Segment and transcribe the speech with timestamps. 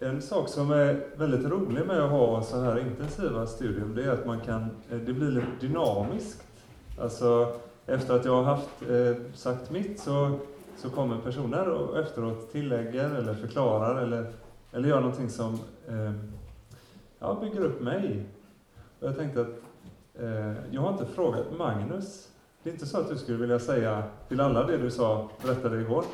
[0.00, 4.10] En sak som är väldigt rolig med att ha så här intensiva studium, det är
[4.10, 6.46] att man kan, eh, det blir lite dynamiskt.
[7.00, 10.38] Alltså, efter att jag har haft, eh, sagt mitt så,
[10.76, 14.32] så kommer personer och efteråt tillägger eller förklarar eller,
[14.72, 15.54] eller gör någonting som
[15.88, 16.12] eh,
[17.18, 18.26] ja, bygger upp mig.
[19.00, 19.56] Och jag tänkte att
[20.20, 22.28] eh, jag har inte frågat Magnus.
[22.62, 25.80] Det är inte så att du skulle vilja säga till alla det du sa, berättade
[25.80, 26.04] igår.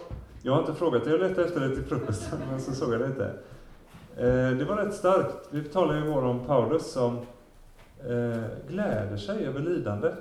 [0.42, 3.00] Jag har inte frågat dig, jag letade efter det till frukosten, men så såg jag
[3.00, 3.32] det inte.
[4.16, 5.48] Eh, det var rätt starkt.
[5.50, 7.16] Vi talade igår om Paulus som
[8.00, 10.14] eh, gläder sig över lidandet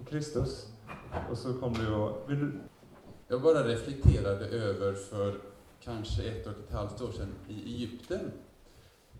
[0.00, 0.66] i Kristus.
[1.30, 2.30] Och så kom du och...
[2.30, 2.52] Vill du?
[3.28, 5.34] Jag bara reflekterade över för
[5.80, 8.32] kanske ett och ett halvt år sedan i Egypten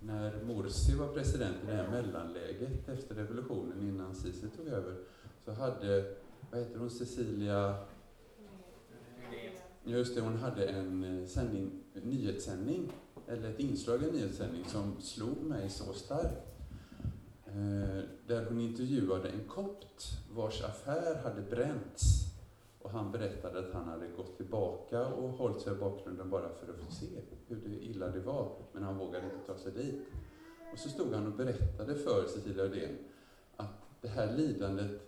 [0.01, 4.95] när Morsi var president i det här mellanläget efter revolutionen innan Sisi tog över
[5.45, 6.15] så hade,
[6.51, 7.75] vad heter hon, Cecilia
[9.85, 12.93] Just det, hon hade en eh, sändning, nyhetssändning,
[13.29, 16.57] eller ett inslag i en nyhetssändning som slog mig så starkt.
[17.47, 20.03] Eh, där hon intervjuade en kopt
[20.35, 22.27] vars affär hade bränts.
[22.79, 26.73] Och han berättade att han hade gått tillbaka och hållit sig i bakgrunden bara för
[26.73, 27.07] att få se
[27.47, 28.53] hur illa det var.
[28.73, 30.03] Men han vågade inte ta sig dit.
[30.73, 32.99] Och så stod han och berättade för Cecilia Uddén
[33.57, 35.07] att det här lidandet,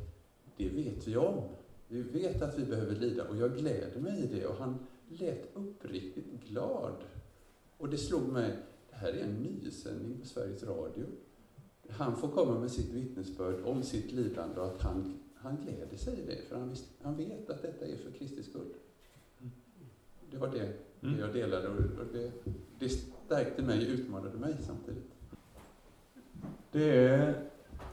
[0.56, 1.42] det vet vi om.
[1.88, 4.46] Vi vet att vi behöver lida och jag gläder mig i det.
[4.46, 6.94] Och han lät uppriktigt glad.
[7.78, 8.56] Och det slog mig,
[8.90, 11.06] det här är en nysändning på Sveriges Radio.
[11.90, 16.18] Han får komma med sitt vittnesbörd om sitt lidande och att han, han gläder sig
[16.18, 16.48] i det.
[16.48, 18.72] För han, visst, han vet att detta är för Kristi skull.
[20.30, 21.20] Det var det, det Mm.
[21.20, 21.74] jag delade och
[22.12, 22.30] det,
[22.78, 25.12] det stärkte mig och utmanade mig samtidigt.
[26.72, 27.34] Det är,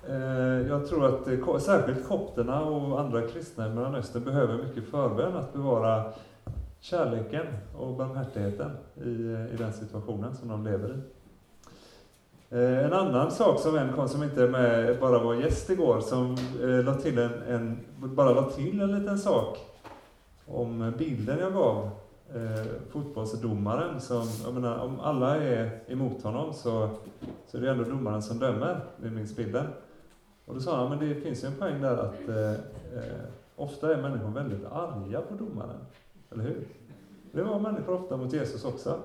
[0.08, 5.36] eh, jag tror att det, särskilt kopterna och andra kristna i Mellanöstern behöver mycket förbön
[5.36, 6.14] att bevara
[6.86, 7.46] kärleken
[7.78, 11.00] och barmhärtigheten i, eh, i den situationen som de lever i.
[12.56, 16.02] Eh, en annan sak som en kom som inte är med, bara var gäst igår,
[16.02, 19.58] som eh, la till en, en, bara la till en liten sak
[20.48, 21.90] om bilden jag gav
[22.36, 26.90] eh, fotbollsdomaren som, jag menar, om alla är emot honom så,
[27.48, 29.66] så är det ändå domaren som dömer, det minns bilden.
[30.46, 32.52] Och då sa han, men det finns ju en poäng där att eh,
[33.00, 33.26] eh,
[33.56, 35.78] ofta är människor väldigt arga på domaren,
[36.32, 36.68] eller hur?
[37.32, 39.00] Det var människor ofta mot Jesus också.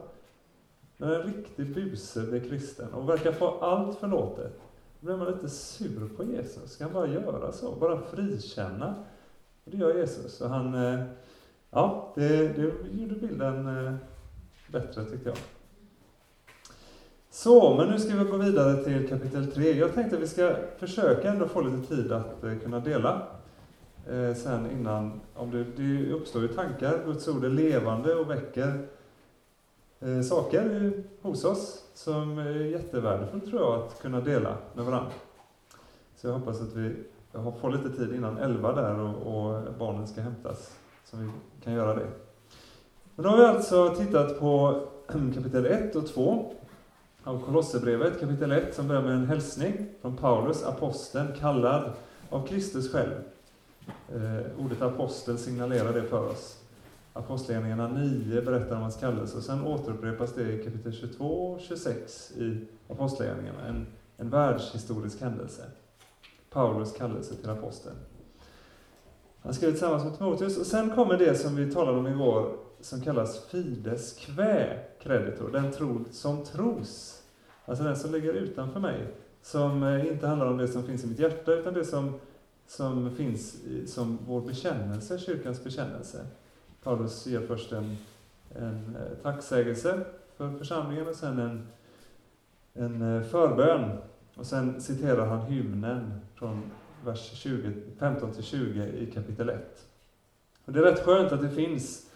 [0.97, 4.61] När en riktig buse blir kristen och verkar få allt förlåtet,
[5.01, 6.73] då blir man lite sur på Jesus.
[6.73, 7.77] Ska han bara göra så?
[7.77, 8.95] Bara frikänna?
[9.65, 10.37] Och det gör Jesus.
[10.37, 11.05] Så han, eh,
[11.71, 13.95] ja, det, det gjorde bilden eh,
[14.69, 15.39] bättre tyckte jag.
[17.31, 19.73] Så, men nu ska vi gå vidare till kapitel 3.
[19.73, 23.23] Jag tänkte att vi ska försöka ändå få lite tid att eh, kunna dela.
[24.11, 28.89] Eh, sen innan, om det, det uppstår ju tankar, Guds ord är levande och väcker
[30.01, 35.11] eh, saker hos oss som är jättevärdefullt tror jag att kunna dela med varandra.
[36.17, 36.95] Så jag hoppas att vi
[37.33, 41.31] får lite tid innan 11 där och, och barnen ska hämtas, så vi
[41.65, 42.07] kan göra det.
[43.15, 44.81] Men då har vi alltså tittat på
[45.35, 46.55] kapitel 1 och 2
[47.25, 51.93] av Kolosserbrevet, kapitel 1, som börjar med en hälsning från Paulus, aposteln, kallad
[52.31, 53.15] av Kristus själv.
[54.15, 56.57] Eh, ordet apostel signalerar det för oss.
[57.13, 62.33] Apostlagärningarna 9 berättar om hans kallelse och sen återupprepas det i kapitel 22 och 26
[62.37, 63.87] i Apostlagärningarna, en,
[64.17, 65.63] en världshistorisk händelse.
[66.51, 67.97] Paulus kallelse till aposteln.
[69.43, 73.01] Han skriver tillsammans med Timoteus och sen kommer det som vi talade om igår som
[73.01, 77.23] kallas fides quae creditor, den tro som tros.
[77.65, 81.07] Alltså den som ligger utanför mig, som eh, inte handlar om det som finns i
[81.07, 82.21] mitt hjärta utan det som,
[82.71, 86.27] som finns som vår bekännelse, kyrkans bekännelse.
[86.83, 87.97] Paulus ger först en,
[88.55, 90.01] en eh, tacksägelse
[90.37, 91.69] för församlingen och sen en,
[92.75, 93.99] en eh, förbön.
[94.35, 96.63] Och sen citerar han hymnen från
[97.05, 99.87] vers 20, 15 till 20 i kapitel 1.
[100.65, 102.11] Och det är rätt skönt att det finns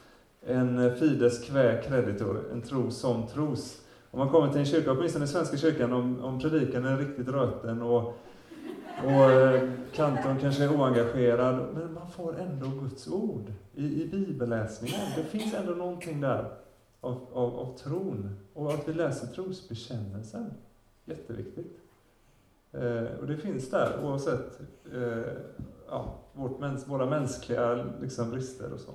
[0.46, 3.82] en eh, fides quae creditor, en tro som tros.
[4.10, 7.28] Om man kommer till en kyrka, åtminstone i Svenska kyrkan, om, om predikan är riktigt
[7.28, 8.18] röten och,
[9.04, 15.00] och eh, kantorn kanske är oengagerad, men man får ändå Guds ord i, i bibelläsningen.
[15.16, 16.50] Det finns ändå någonting där
[17.00, 20.50] av, av, av tron och att vi läser trosbekännelsen.
[21.04, 21.80] Jätteviktigt.
[22.72, 24.60] Eh, och det finns där oavsett
[24.94, 25.32] eh,
[25.88, 28.92] ja, vårt mäns, våra mänskliga liksom, brister och så.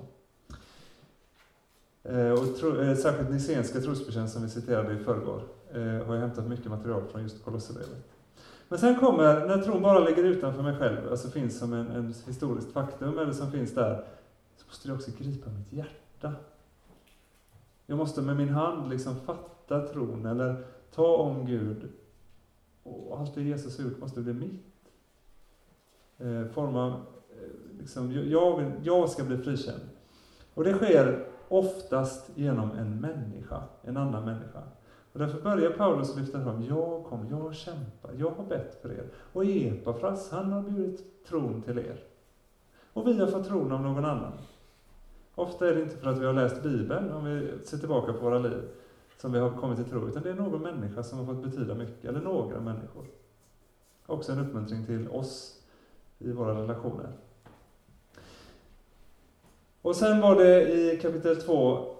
[2.02, 5.42] Eh, och tro, eh, särskilt Nicenska trosbekännelsen som vi citerade i förrgår
[5.72, 8.04] eh, har jag hämtat mycket material från just Kolosserbrevet.
[8.70, 12.14] Men sen kommer, när tron bara ligger utanför mig själv, alltså finns som en, en
[12.26, 14.04] historiskt faktum, eller som finns där,
[14.56, 16.32] så måste det också gripa mitt hjärta.
[17.86, 20.64] Jag måste med min hand liksom fatta tron eller
[20.94, 21.88] ta om Gud.
[22.82, 24.92] Och allt det Jesus har gjort måste bli mitt.
[26.18, 26.86] Eh, forma,
[27.30, 29.82] eh, liksom, jag, vill, jag ska bli frikänd.
[30.54, 34.62] Och det sker oftast genom en människa, en annan människa.
[35.12, 39.04] Och därför börjar Paulus lyfta fram, jag kom, jag kämpar, jag har bett för er.
[39.32, 42.02] Och Epafras, han har bjudit tron till er.
[42.92, 44.32] Och vi har fått tron av någon annan.
[45.34, 48.18] Ofta är det inte för att vi har läst Bibeln, om vi ser tillbaka på
[48.18, 48.62] våra liv,
[49.16, 51.74] som vi har kommit till tro, utan det är någon människa som har fått betyda
[51.74, 53.04] mycket, eller några människor.
[54.06, 55.62] Också en uppmuntring till oss
[56.18, 57.12] i våra relationer.
[59.82, 61.96] Och sen var det i kapitel 2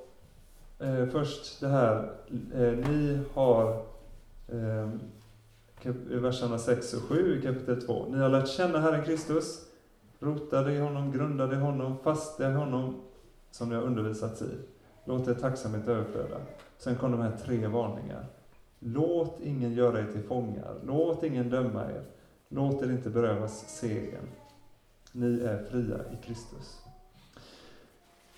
[0.81, 2.13] eh, först det här,
[2.55, 3.83] eh, ni har
[4.49, 4.89] eh,
[6.21, 8.07] verserna 6 och 7 i kapitel 2.
[8.09, 9.67] Ni har lärt känna Herren Kristus,
[10.19, 13.01] rotade i honom, grundade i honom, fasta i honom,
[13.51, 14.51] som ni har undervisats i.
[15.05, 16.37] Låt er tacksamhet överflöda.
[16.79, 18.27] Sen kom de här tre varningar.
[18.79, 20.75] Låt ingen göra er till fångar.
[20.87, 22.03] Låt ingen döma er.
[22.49, 24.29] Låt er inte berövas segern.
[25.13, 26.81] Ni är fria i Kristus.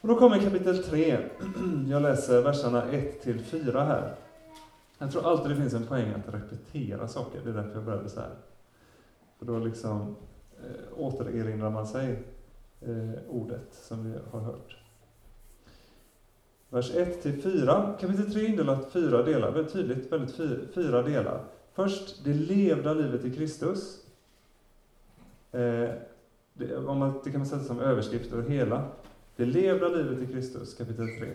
[0.03, 1.19] Och då kommer kapitel 3.
[1.89, 4.15] Jag läser verserna 1-4 här.
[4.99, 7.41] Jag tror alltid det finns en poäng att repetera saker.
[7.45, 8.31] Det är därför jag började så här.
[9.39, 10.17] För då liksom
[10.59, 12.23] eh, återerinrar man sig
[12.81, 14.77] eh, ordet som vi har hört.
[16.69, 17.99] Vers 1-4.
[18.01, 20.37] Kapitel 3 är indelat fyra delar, väldigt tydligt, väldigt
[20.75, 21.45] fyra delar.
[21.73, 24.05] Först det levda livet i Kristus.
[25.53, 25.91] Eh,
[26.55, 28.89] det, om man, det kan man sätta som överskrift över hela.
[29.37, 31.35] Det levda livet i Kristus, kapitel 3,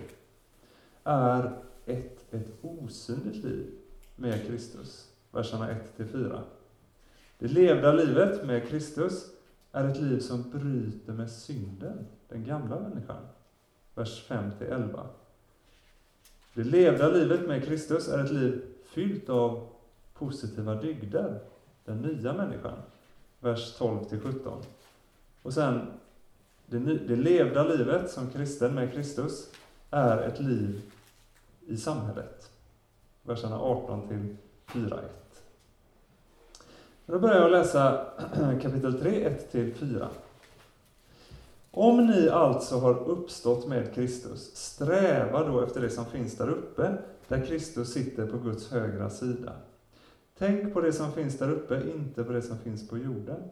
[1.04, 3.72] är ett, ett osynligt liv
[4.16, 6.42] med Kristus, verserna 1-4.
[7.40, 9.32] Det levda livet med Kristus
[9.72, 13.28] är ett liv som bryter med synden, den gamla människan,
[13.96, 15.08] vers 5-11.
[16.54, 19.68] Det levda livet med Kristus är ett liv fyllt av
[20.14, 21.40] positiva dygder,
[21.86, 22.78] den nya människan,
[23.40, 24.64] vers 12-17.
[25.42, 25.88] Och sen
[26.70, 29.50] det, det levda livet som kristen med Kristus
[29.90, 30.82] är ett liv
[31.68, 32.52] i samhället.
[33.24, 34.38] Verserna 18 till
[34.68, 35.00] 4.1.
[37.06, 38.06] Då börjar jag läsa
[38.62, 40.10] kapitel 3, 1 till 4.
[41.72, 46.98] Om ni alltså har uppstått med Kristus, sträva då efter det som finns där uppe,
[47.28, 49.54] där Kristus sitter på Guds högra sida.
[50.38, 53.44] Tänk på det som finns där uppe, inte på det som finns på jorden.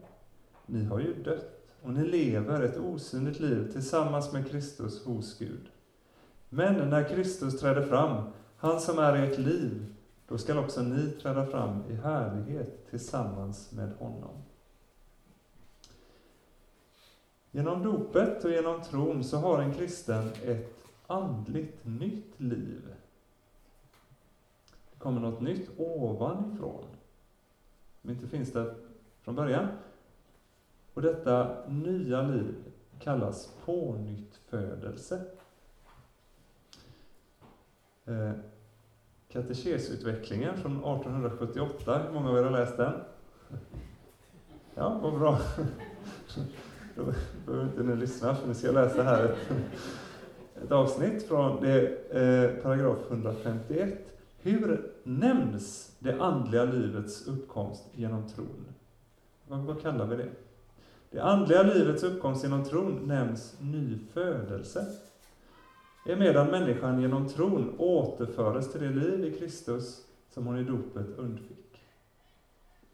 [0.66, 1.55] Ni har ju dött
[1.86, 5.68] och ni lever ett osynligt liv tillsammans med Kristus hos Gud.
[6.48, 8.24] Men när Kristus träder fram,
[8.56, 9.94] han som är ert liv,
[10.28, 14.42] då skall också ni träda fram i härlighet tillsammans med honom.
[17.50, 22.82] Genom dopet och genom tron så har en kristen ett andligt nytt liv.
[24.92, 26.84] Det kommer något nytt ovanifrån,
[28.00, 28.74] som inte finns där
[29.22, 29.68] från början.
[30.96, 32.54] Och detta nya liv
[32.98, 35.20] kallas pånyttfödelse.
[38.04, 38.32] Eh,
[39.28, 42.92] Katekesutvecklingen från 1878, hur många av er har läst den?
[44.74, 45.38] Ja, vad bra.
[46.94, 47.12] Då
[47.46, 49.50] behöver inte ni lyssna, för ni ska läsa här ett,
[50.64, 54.18] ett avsnitt från det, eh, paragraf 151.
[54.38, 58.64] Hur nämns det andliga livets uppkomst genom tron?
[59.48, 60.28] Vad, vad kallar vi det?
[61.10, 64.86] Det andliga livets uppkomst genom tron nämns nyfödelse.
[66.06, 71.84] Emedan människan genom tron återföres till det liv i Kristus som hon i dopet undfick.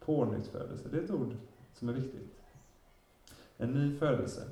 [0.01, 1.35] Pånyttfödelse, det är ett ord
[1.75, 2.33] som är viktigt.
[3.57, 4.43] En ny födelse.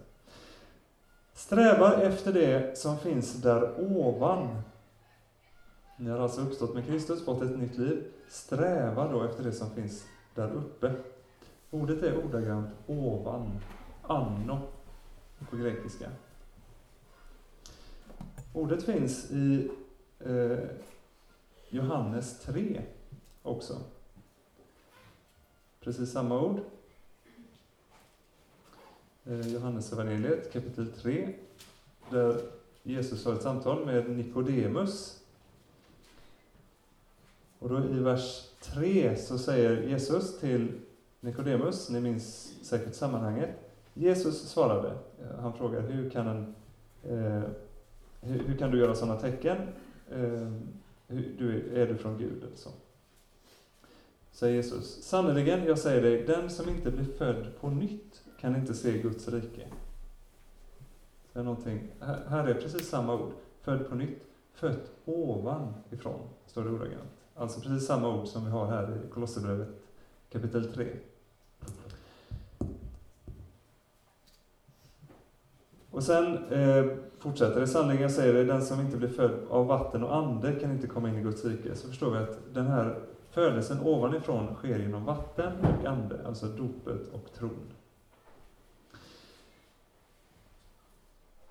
[1.35, 4.63] Sträva efter det som finns där ovan.
[5.97, 8.05] Ni har alltså uppstått med Kristus, fått ett nytt liv.
[8.29, 10.93] Sträva då efter det som finns där uppe.
[11.71, 13.61] Ordet är ordagrant ovan,
[14.03, 14.61] anno
[15.51, 16.11] på grekiska.
[18.53, 19.71] Ordet finns i
[20.19, 20.59] eh,
[21.69, 22.83] Johannes 3
[23.43, 23.79] också.
[25.81, 26.61] Precis samma ord.
[29.25, 31.35] Eh, Johannes evangeliet kapitel 3,
[32.11, 32.41] där
[32.83, 35.21] Jesus har ett samtal med Nikodemus.
[37.59, 40.81] Och då i vers 3 så säger Jesus till
[41.21, 43.51] Nikodemus, ni minns säkert sammanhanget.
[43.95, 46.55] Jesus svarade, eh, han frågar hur kan, en,
[47.03, 47.43] eh,
[48.21, 49.57] hur, hur, kan du göra sådana tecken?
[50.11, 50.53] Eh,
[51.07, 52.43] hur, du, är du från Gud?
[52.45, 52.71] Eller så.
[54.33, 58.75] Säger Jesus, sannerligen, jag säger dig, den som inte blir född på nytt kan inte
[58.75, 59.67] se Guds rike.
[61.33, 64.27] Det är någonting, här, här är precis samma ord, född på nytt.
[64.55, 67.11] fött ovanifrån, står det ordagrant.
[67.35, 69.69] Alltså precis samma ord som vi har här i Kolosserbrevet
[70.31, 70.87] kapitel 3.
[75.91, 76.85] Och sen eh,
[77.19, 80.73] fortsätter det, sannerligen säger det, den som inte blir född av vatten och ande kan
[80.73, 81.75] inte komma in i Guds rike.
[81.75, 82.99] Så förstår vi att den här
[83.31, 87.73] födelsen ovanifrån sker genom vatten och ande, alltså dopet och tron.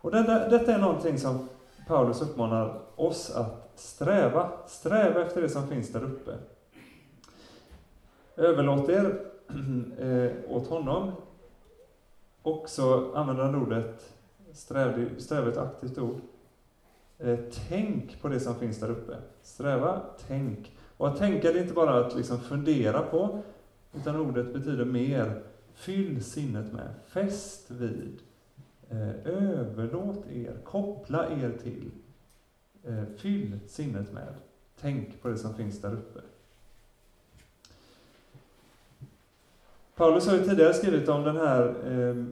[0.01, 1.49] Och detta, detta är någonting som
[1.87, 4.51] Paulus uppmanar oss att sträva.
[4.67, 6.31] Sträva efter det som finns där uppe.
[8.35, 9.21] Överlåt er
[9.99, 11.11] eh, åt honom.
[12.41, 14.18] Och så använder han ordet,
[14.53, 14.99] sträv,
[15.31, 16.21] är ett aktivt ord.
[17.17, 19.17] Eh, tänk på det som finns där uppe.
[19.41, 20.77] Sträva, tänk.
[20.97, 23.41] Och att tänka det är inte bara att liksom fundera på,
[23.93, 25.41] utan ordet betyder mer.
[25.73, 28.19] Fyll sinnet med, fäst vid,
[28.89, 31.91] eh, överlåt er, koppla er till.
[32.83, 34.33] Eh, fyll sinnet med.
[34.81, 36.19] Tänk på det som finns där uppe.
[39.95, 42.25] Paulus har ju tidigare skrivit om den här eh,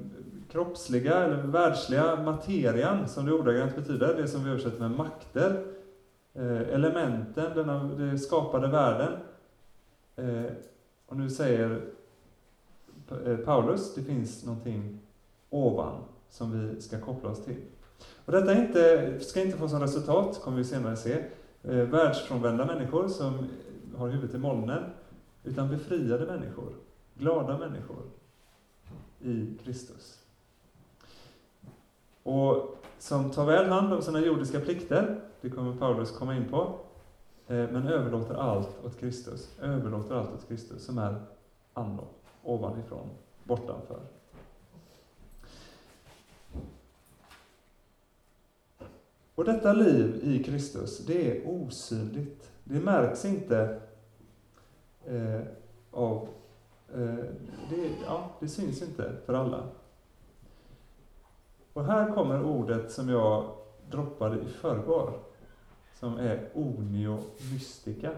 [0.51, 5.65] kroppsliga eller världsliga materian, som det ordagrant betyder, det som vi översätter med makter,
[6.33, 9.13] eh, elementen, denna den skapade världen.
[10.15, 10.51] Eh,
[11.05, 11.81] och nu säger
[13.25, 14.99] eh, Paulus, det finns någonting
[15.49, 17.61] ovan som vi ska koppla oss till.
[18.25, 21.23] Och detta inte, ska inte få som resultat, kommer vi senare se,
[21.63, 23.47] eh, världsfrånvända människor som
[23.97, 24.83] har huvudet i molnen,
[25.43, 26.73] utan befriade människor,
[27.13, 28.03] glada människor
[29.19, 30.26] i Kristus.
[32.27, 36.79] Och som tar väl hand om sina jordiska plikter, det kommer Paulus komma in på,
[37.47, 41.21] eh, men överlåter allt åt Kristus, överlåter allt åt Kristus som är
[41.73, 42.07] anno,
[42.43, 43.09] ovanifrån,
[43.43, 43.99] bortanför.
[49.35, 52.51] Och detta liv i Kristus, det är osynligt.
[52.63, 53.79] Det märks inte
[55.05, 55.41] eh,
[55.91, 56.27] av...
[56.93, 57.25] Eh,
[57.69, 59.63] det, ja, det syns inte för alla.
[61.77, 63.45] Och här kommer ordet som jag
[63.91, 65.13] droppade i förrgår,
[65.99, 67.19] som är onio
[67.51, 68.11] mystica.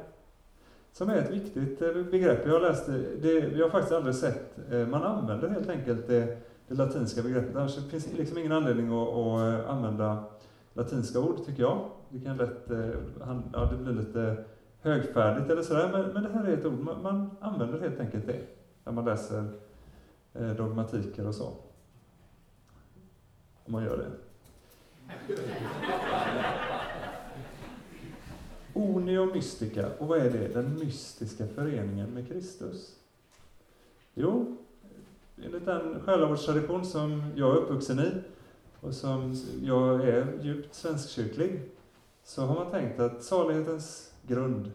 [0.91, 2.47] Som är ett viktigt eh, begrepp.
[2.47, 6.37] Jag läste, det, vi har faktiskt aldrig sett, eh, man använder helt enkelt det,
[6.67, 7.55] det latinska begreppet.
[7.55, 10.23] Annars finns det liksom ingen anledning att, att eh, använda
[10.73, 11.89] latinska ord, tycker jag.
[12.09, 12.69] Det kan lätt,
[13.53, 14.43] ja, det blir lite
[14.81, 18.27] högfärdigt eller sådär, men, men det här är ett ord, man, man använder helt enkelt
[18.27, 18.39] det
[18.83, 19.45] när man läser
[20.57, 21.53] dogmatiker och så.
[23.69, 24.11] Om man gör det.
[28.73, 30.47] Onio mystica, och vad är det?
[30.47, 32.95] Den mystiska föreningen med Kristus.
[34.13, 34.57] Jo,
[35.43, 38.11] enligt den själavårdstradition som jag är uppvuxen i
[38.81, 41.61] och som jag är djupt svenskkyrklig,
[42.23, 44.71] så har man tänkt att salighetens grund,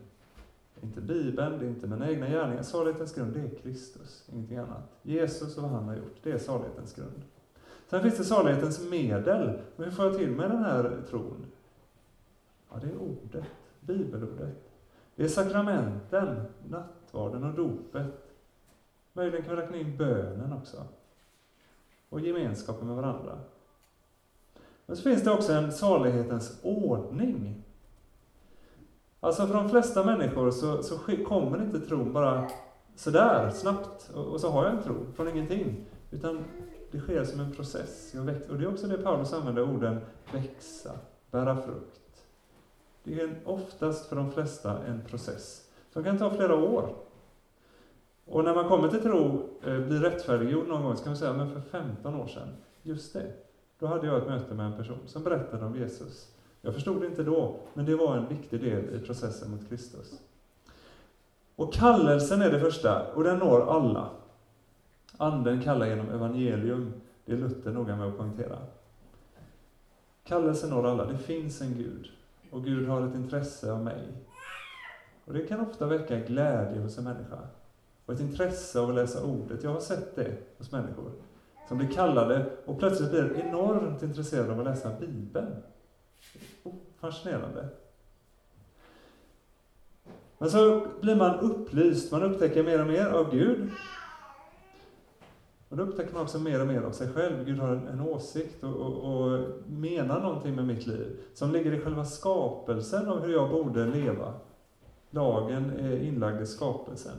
[0.83, 4.99] inte Bibeln, det är inte mina egna gärningar, salighetens grund det är Kristus, ingenting annat.
[5.03, 7.23] Jesus och vad han har gjort, det är salighetens grund.
[7.95, 9.59] Sen finns det salighetens medel.
[9.77, 11.47] Men hur får jag till med den här tron?
[12.71, 13.45] Ja, det är ordet,
[13.81, 14.73] bibelordet.
[15.15, 18.35] Det är sakramenten, nattvarden och dopet.
[19.13, 20.77] Möjligen kan vi räkna in bönen också.
[22.09, 23.39] Och gemenskapen med varandra.
[24.87, 27.63] Men så finns det också en salighetens ordning.
[29.21, 30.99] Alltså för de flesta människor så, så
[31.29, 32.51] kommer inte tron bara
[32.95, 35.85] sådär snabbt och, och så har jag en tro från ingenting.
[36.11, 36.45] Utan
[36.95, 38.15] det sker som en process.
[38.51, 40.01] Och det är också det Paulus använder orden
[40.33, 40.91] växa,
[41.31, 42.25] bära frukt.
[43.05, 46.95] Det är oftast för de flesta en process som kan ta flera år.
[48.25, 51.33] Och när man kommer till tro, eh, blir rättfärdiggjord någon gång, så kan man säga,
[51.33, 52.49] men för 15 år sedan,
[52.83, 53.33] just det,
[53.79, 56.29] då hade jag ett möte med en person som berättade om Jesus.
[56.61, 60.21] Jag förstod det inte då, men det var en viktig del i processen mot Kristus.
[61.57, 64.11] Och kallelsen är det första, och den når alla.
[65.17, 66.93] Anden kallar genom evangelium,
[67.25, 68.59] det är Luther noga med att poängtera.
[70.25, 72.11] Kallelsen når alla, det finns en Gud,
[72.51, 74.03] och Gud har ett intresse av mig.
[75.25, 77.39] Och det kan ofta väcka glädje hos en människa,
[78.07, 79.63] och ett intresse av att läsa ordet.
[79.63, 81.13] Jag har sett det hos människor
[81.69, 85.57] som blir kallade och plötsligt blir enormt intresserade av att läsa Bibeln.
[86.63, 87.69] Oh, fascinerande.
[90.39, 93.71] Men så blir man upplyst, man upptäcker mer och mer av Gud.
[95.75, 97.45] Och då upptäcker man också mer och mer av sig själv.
[97.45, 101.73] Gud har en, en åsikt och, och, och, menar någonting med mitt liv, som ligger
[101.73, 104.33] i själva skapelsen av hur jag borde leva.
[105.11, 107.17] Lagen är inlagd i skapelsen.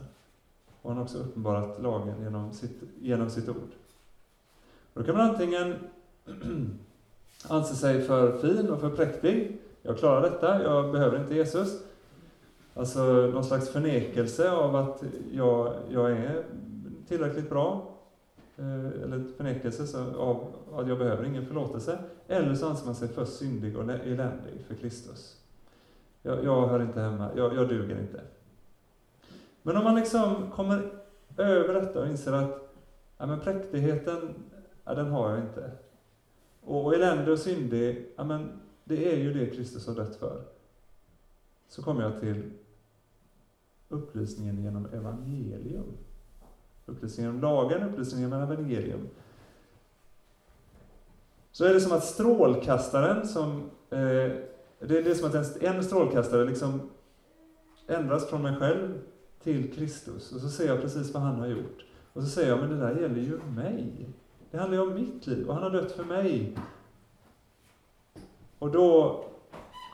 [0.82, 3.72] Och han har också uppenbarat lagen genom sitt, genom sitt ord.
[4.92, 5.74] Och då kan man antingen
[7.48, 11.82] anse sig för fin och för präktig, jag klarar detta, jag behöver inte Jesus.
[12.74, 16.44] Alltså någon slags förnekelse av att jag, jag är
[17.08, 17.95] tillräckligt bra.
[18.58, 21.98] Eh, eller förnekelse av att jag behöver ingen förlåtelse.
[22.26, 25.40] Eller så anser man sig för syndig och eländig för Kristus.
[26.22, 28.20] Jag, jag hör inte hemma, jag, jag duger inte.
[29.62, 30.92] Men om man liksom kommer
[31.36, 32.74] över detta och inser att
[33.18, 34.34] ja, men präktigheten,
[34.84, 35.70] ja, den har jag inte.
[36.60, 40.42] Och, och elände och syndig, ja, men det är ju det Kristus har dött för.
[41.68, 42.50] Så kommer jag till
[43.88, 45.96] upplysningen genom evangelium.
[46.86, 49.08] Upplysningen om lagen, upplysningen om evangelium.
[51.52, 53.70] Så är det som att strålkastaren som...
[53.90, 54.32] Eh,
[54.78, 56.90] det, är det som att en, en strålkastare liksom
[57.86, 58.98] ändras från mig själv
[59.42, 60.32] till Kristus.
[60.32, 61.84] Och så ser jag precis vad han har gjort.
[62.12, 64.08] Och så säger jag, men det där gäller ju mig.
[64.50, 66.58] Det handlar ju om mitt liv och han har dött för mig.
[68.58, 69.24] Och då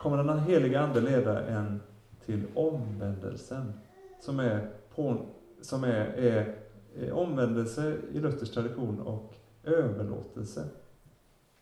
[0.01, 1.81] kommer den heliga Ande leda en
[2.25, 3.73] till omvändelsen,
[4.19, 5.17] som är, på,
[5.61, 6.55] som är, är
[6.99, 9.33] Eh, omvändelse i Luthers tradition och
[9.63, 10.63] överlåtelse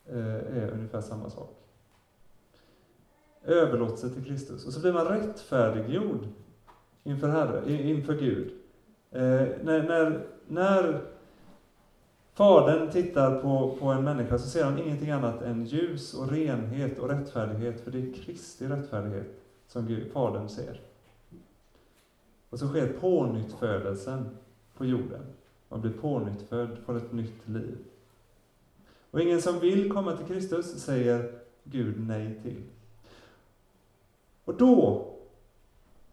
[0.06, 1.58] eh, är ungefär samma sak.
[3.44, 4.66] Överlåtelse till Kristus.
[4.66, 6.28] Och så blir man rättfärdiggjord
[7.04, 8.52] inför, Herre, inför Gud.
[9.12, 11.02] Eh, när, när, när
[12.34, 17.00] Fadern tittar på, på en människa så ser han ingenting annat än ljus och renhet
[17.00, 19.28] och rättfärdighet, för det är Kristi rättfärdighet
[19.68, 20.82] som Gud, Fadern ser.
[22.50, 24.30] Och så sker pånyttfödelsen
[24.82, 25.22] på jorden.
[25.70, 27.78] Man blir pånyttfödd, får ett nytt liv.
[29.12, 31.32] Och ingen som vill komma till Kristus säger
[31.64, 32.64] Gud nej till.
[34.46, 35.08] Och då,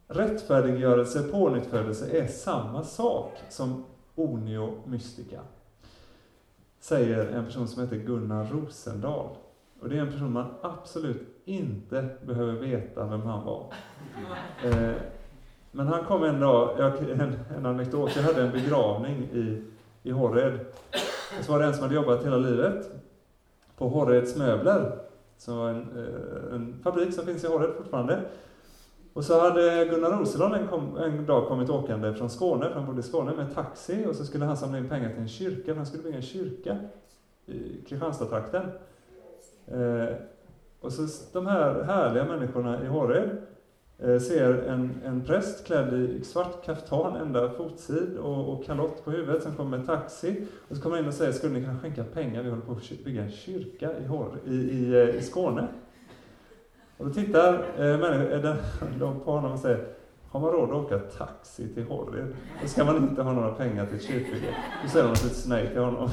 [0.08, 3.84] rättfärdiggörelse, pånyttfödelse är samma sak som
[4.14, 5.40] onio mystica
[6.80, 9.28] säger en person som heter Gunnar Rosendahl.
[9.80, 13.75] Och det är en person man absolut inte behöver veta vem han var.
[14.64, 14.94] Eh,
[15.72, 19.62] men han kom en dag, jag, en, en anekdot, jag hade en begravning i,
[20.02, 20.61] i Horred.
[21.38, 22.90] Och så var det en som hade jobbat hela livet
[23.76, 24.98] på Horreds möbler,
[25.37, 28.20] som var en, eh, en fabrik som finns i Horred fortfarande.
[29.12, 32.87] Och så hade Gunnar Roselund en, kom, en dag kommit åkande från Skåne, för han
[32.87, 35.64] bodde i Skåne, med taxi och så skulle han samla in pengar till en kyrka,
[35.64, 36.78] för han skulle bygga en kyrka
[37.46, 38.62] i Kristianstadstrakten.
[39.66, 40.16] Eh,
[40.81, 43.31] och så de här härliga människorna i Horred
[44.02, 49.11] Eh, ser en, en präst klädd i svart kaftan, enda fotsid och, och kalott på
[49.11, 50.46] huvudet som kommer med taxi.
[50.68, 52.42] Och så kommer han in och säger, skulle ni kunna skänka pengar?
[52.42, 55.68] Vi håller på att bygga en kyrka i, Hår, i, i, eh, i Skåne.
[56.96, 58.56] Och då tittar eh, eh
[58.98, 59.87] de på honom och säger,
[60.30, 62.37] har man råd att åka taxi till Horred?
[62.62, 64.54] Då ska man inte ha några pengar till ett kyrkbygge.
[64.82, 66.08] Då säger de naturligtvis nej till honom.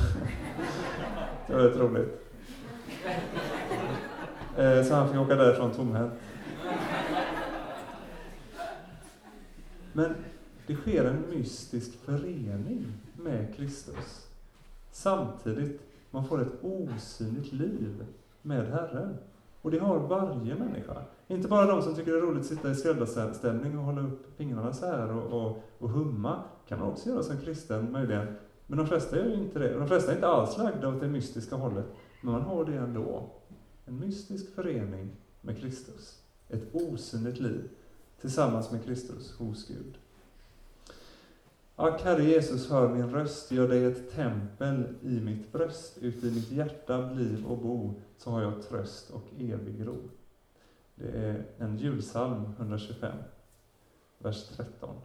[1.47, 2.21] Det var rätt roligt.
[4.57, 6.13] Eh, så han fick åka därifrån tomhänt.
[9.95, 10.13] Men
[10.67, 12.85] det sker en mystisk förening
[13.17, 14.27] med Kristus.
[14.91, 15.81] Samtidigt
[16.11, 18.05] man får ett osynligt liv
[18.41, 19.17] med Herren.
[19.61, 21.01] Och det har varje människa.
[21.27, 24.37] Inte bara de som tycker det är roligt att sitta i skräddarställning och hålla upp
[24.37, 26.43] fingrarna så här och, och, och humma.
[26.67, 28.27] kan man också göra som kristen möjligen.
[28.67, 29.73] Men de flesta gör ju inte det.
[29.73, 31.85] De flesta är inte alls lagda åt det mystiska hållet.
[32.21, 33.29] Men man har det ändå.
[33.85, 36.21] En mystisk förening med Kristus.
[36.49, 37.69] Ett osynligt liv
[38.25, 39.97] tillsammans med Kristus hos Gud.
[41.75, 46.51] Ack, Herre Jesus, hör min röst, gör dig ett tempel i mitt bröst, uti mitt
[46.51, 49.97] hjärta bliv och bo, så har jag tröst och evig ro.
[50.95, 53.17] Det är en julsalm 125,
[54.17, 54.95] vers 13.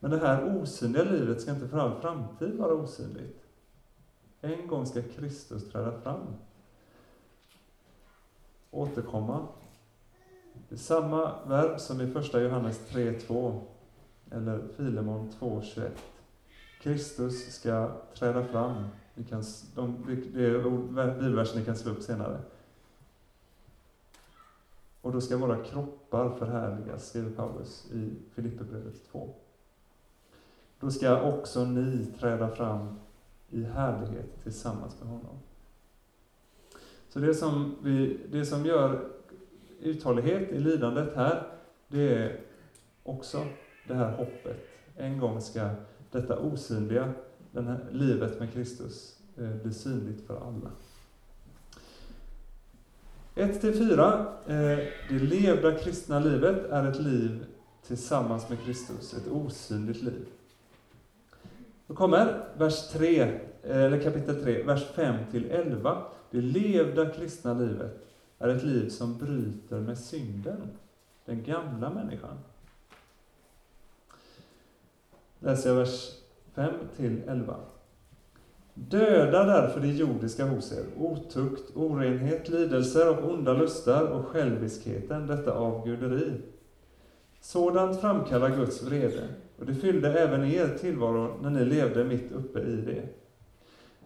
[0.00, 3.42] Men det här osynliga livet ska inte för all framtid vara osynligt.
[4.40, 6.26] En gång ska Kristus träda fram.
[8.70, 9.46] Återkomma.
[10.68, 13.60] Det är samma verb som i första Johannes 3.2
[14.30, 15.90] eller Filemon 2.21.
[16.80, 18.84] Kristus ska träda fram.
[19.14, 20.04] Ni kan, de,
[20.34, 20.62] det är
[21.14, 22.40] bibelversen ni kan slå upp senare.
[25.00, 29.34] Och då ska våra kroppar förhärligas, skriver Paulus i Filipperbrevet 2.
[30.80, 32.98] Då ska också ni träda fram
[33.50, 35.36] i härlighet tillsammans med honom.
[37.08, 39.08] Så det som, vi, det som gör
[39.80, 41.42] uthållighet i lidandet här,
[41.88, 42.40] det är
[43.02, 43.46] också
[43.88, 44.66] det här hoppet.
[44.96, 45.70] En gång ska
[46.10, 47.12] detta osynliga,
[47.52, 50.70] det här livet med Kristus, eh, bli synligt för alla.
[53.34, 54.26] 1-4.
[54.46, 57.44] Eh, det levda kristna livet är ett liv
[57.86, 60.26] tillsammans med Kristus, ett osynligt liv.
[61.86, 63.30] Då kommer vers 3, eh,
[63.62, 66.02] eller kapitel 3, vers 5 till 11.
[66.30, 68.07] Det levda kristna livet
[68.38, 70.70] är ett liv som bryter med synden,
[71.24, 72.38] den gamla människan.
[75.38, 76.10] Läser jag vers
[76.54, 77.56] 5 till 11.
[78.74, 85.52] Döda därför det jordiska hos er, otukt, orenhet, lidelser och onda lustar och själviskheten, detta
[85.52, 86.32] avguderi.
[87.40, 92.60] Sådant framkallar Guds vrede, och det fyllde även er tillvaro när ni levde mitt uppe
[92.60, 93.02] i det.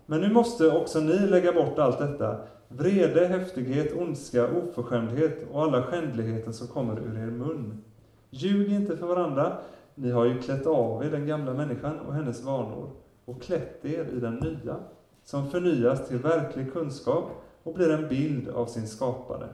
[0.06, 2.40] Men nu måste också ni lägga bort allt detta,
[2.76, 7.82] vrede, häftighet, ondska, oförskämdhet och alla skändligheter som kommer ur er mun.
[8.30, 9.56] Ljug inte för varandra,
[9.94, 12.90] ni har ju klätt av er den gamla människan och hennes vanor
[13.24, 14.76] och klätt er i den nya,
[15.24, 17.30] som förnyas till verklig kunskap
[17.62, 19.48] och blir en bild av sin skapare.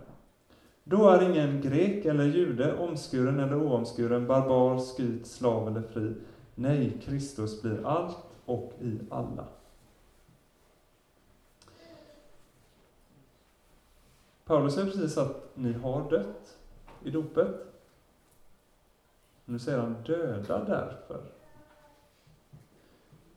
[0.85, 6.15] Då är ingen grek eller jude, omskuren eller oomskuren, barbar, skyt, slav eller fri.
[6.55, 9.45] Nej, Kristus blir allt och i alla.
[14.49, 16.59] Paulus säger precis att ni har dött
[17.05, 17.49] i dopet.
[19.45, 21.21] Nu säger han döda därför.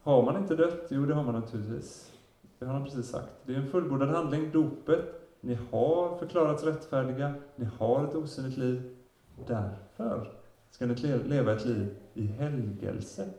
[0.03, 0.85] Har man inte dött?
[0.89, 2.11] Jo, det har man naturligtvis.
[2.59, 3.31] Det har han precis sagt.
[3.45, 5.05] Det är en fullbordad handling, dopet.
[5.41, 8.97] Ni har förklarats rättfärdiga, ni har ett osynligt liv.
[9.47, 10.31] Därför
[10.71, 13.29] ska ni leva ett liv i helgelse.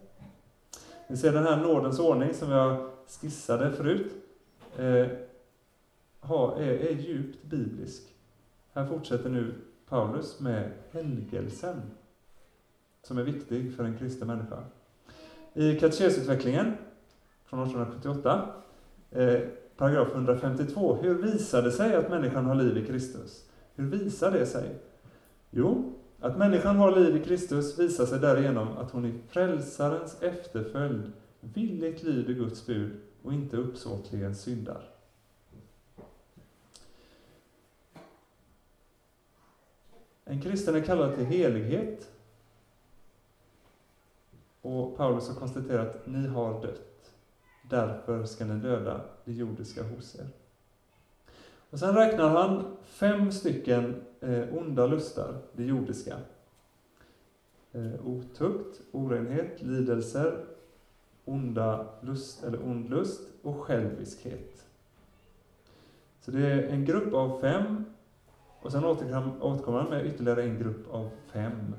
[1.09, 4.13] Ni ser den här nådens ordning som jag skissade förut,
[4.79, 5.07] eh,
[6.59, 8.03] är, är djupt biblisk.
[8.73, 9.55] Här fortsätter nu
[9.89, 11.81] Paulus med helgelsen,
[13.03, 14.65] som är viktig för en kristen människa.
[15.55, 16.75] I katekesutvecklingen
[17.45, 18.49] från 1878
[19.11, 19.41] eh,
[19.77, 20.95] paragraf 152.
[20.95, 23.45] Hur visar det sig att människan har liv i Kristus?
[23.75, 24.79] Hur visar det sig?
[25.51, 31.13] Jo, att människan har liv i Kristus visar sig därigenom att hon i frälsarens efterföljd
[31.41, 34.92] villigt lyder Guds bud och inte uppsåtligen syndar.
[40.33, 42.11] En kristen är kallad till helighet.
[44.63, 47.15] Och Paulus har konstaterat att ni har dött.
[47.71, 50.29] Därför ska ni döda det jordiska hos er.
[51.71, 56.19] Och sen räknar han fem stycken eh, onda lustar, det jordiska.
[57.73, 60.45] Eh, otukt, orenhet, lidelser,
[61.25, 64.67] onda lust, eller ond lust och själviskhet.
[66.21, 67.85] Så det är en grupp av fem
[68.63, 71.75] och sen återkommer han med ytterligare en grupp av fem.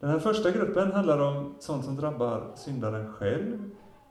[0.00, 3.70] Den här första gruppen handlar om sånt som drabbar syndaren själv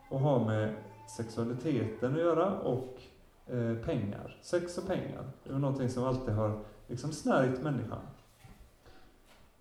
[0.09, 0.75] och har med
[1.17, 3.01] sexualiteten att göra och
[3.47, 4.37] eh, pengar.
[4.41, 5.25] Sex och pengar.
[5.43, 7.99] Det är någonting som alltid har liksom snärjt människan.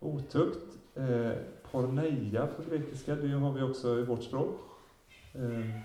[0.01, 1.33] Otukt, eh,
[1.71, 4.61] porneia på grekiska, det har vi också i vårt språk.
[5.35, 5.81] Eh,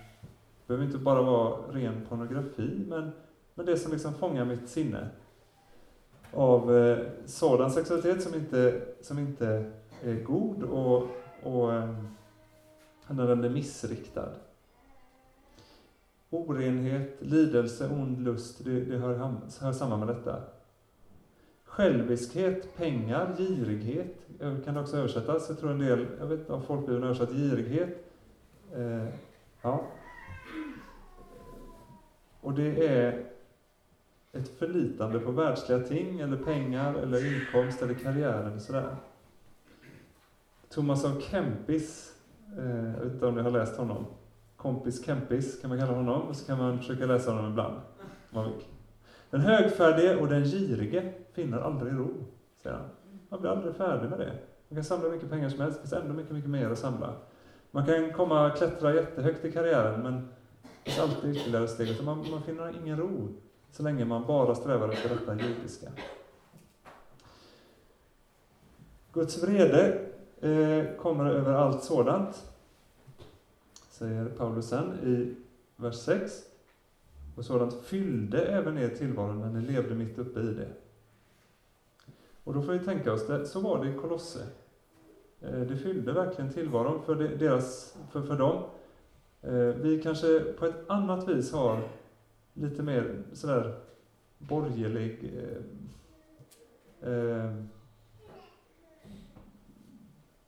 [0.66, 3.12] behöver inte bara vara ren pornografi, men,
[3.54, 5.08] men det som liksom fångar mitt sinne.
[6.34, 9.64] Av eh, sådan sexualitet som inte, som inte
[10.02, 11.02] är god och,
[11.42, 11.94] och eh,
[13.08, 14.28] när den är missriktad.
[16.30, 19.14] Orenhet, lidelse, ond lust, det, det hör,
[19.60, 20.40] hör samman med detta.
[21.64, 24.16] Själviskhet, pengar, girighet,
[24.64, 25.48] kan det också översättas.
[25.48, 27.88] Jag tror en del, jag vet inte om folkbibeln översatt girighet.
[28.74, 29.06] Eh,
[29.62, 29.84] ja.
[32.40, 33.31] Och det är
[34.32, 38.96] ett förlitande på världsliga ting, eller pengar, eller inkomst, eller karriär, eller sådär.
[40.68, 42.14] Thomas av Kempis,
[42.58, 44.06] eh, jag vet inte om ni har läst honom,
[44.56, 47.80] kompis Kempis kan man kalla honom, och så kan man försöka läsa honom ibland.
[49.30, 52.10] Den högfärdige och den girige finner aldrig ro,
[52.62, 52.86] säger han.
[53.28, 54.32] Man blir aldrig färdig med det.
[54.68, 57.14] Man kan samla mycket pengar som helst, det finns ändå mycket, mycket mer att samla.
[57.70, 60.28] Man kan komma och klättra jättehögt i karriären, men
[60.62, 62.04] det finns alltid ytterligare steg.
[62.04, 63.28] Man, man finner ingen ro
[63.72, 65.86] så länge man bara strävar efter detta jordiska.
[69.12, 70.08] Guds vrede
[70.40, 72.52] eh, kommer över allt sådant
[74.02, 75.34] säger Paulus sen i
[75.76, 76.32] vers 6.
[77.36, 80.68] Och sådant fyllde även er tillvaro när ni levde mitt uppe i det.
[82.44, 84.46] Och då får vi tänka oss, det, så var det i Kolosse.
[85.40, 88.62] Eh, det fyllde verkligen tillvaron för, deras, för, för dem.
[89.42, 91.88] Eh, vi kanske på ett annat vis har
[92.54, 93.74] lite mer sådär
[94.38, 97.54] borgerlig eh, eh,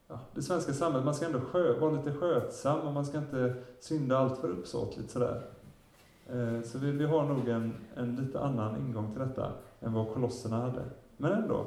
[0.08, 3.54] ja, det svenska samhället, man ska ändå skö, vara lite skötsam och man ska inte
[3.80, 5.42] synda allt för uppsåtligt sådär.
[6.26, 10.12] Eh, så vi, vi har nog en, en lite annan ingång till detta än vad
[10.14, 10.82] kolosserna hade.
[11.16, 11.66] Men ändå.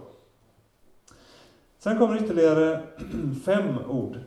[1.80, 2.84] Sen kommer ytterligare
[3.45, 4.17] fem ord.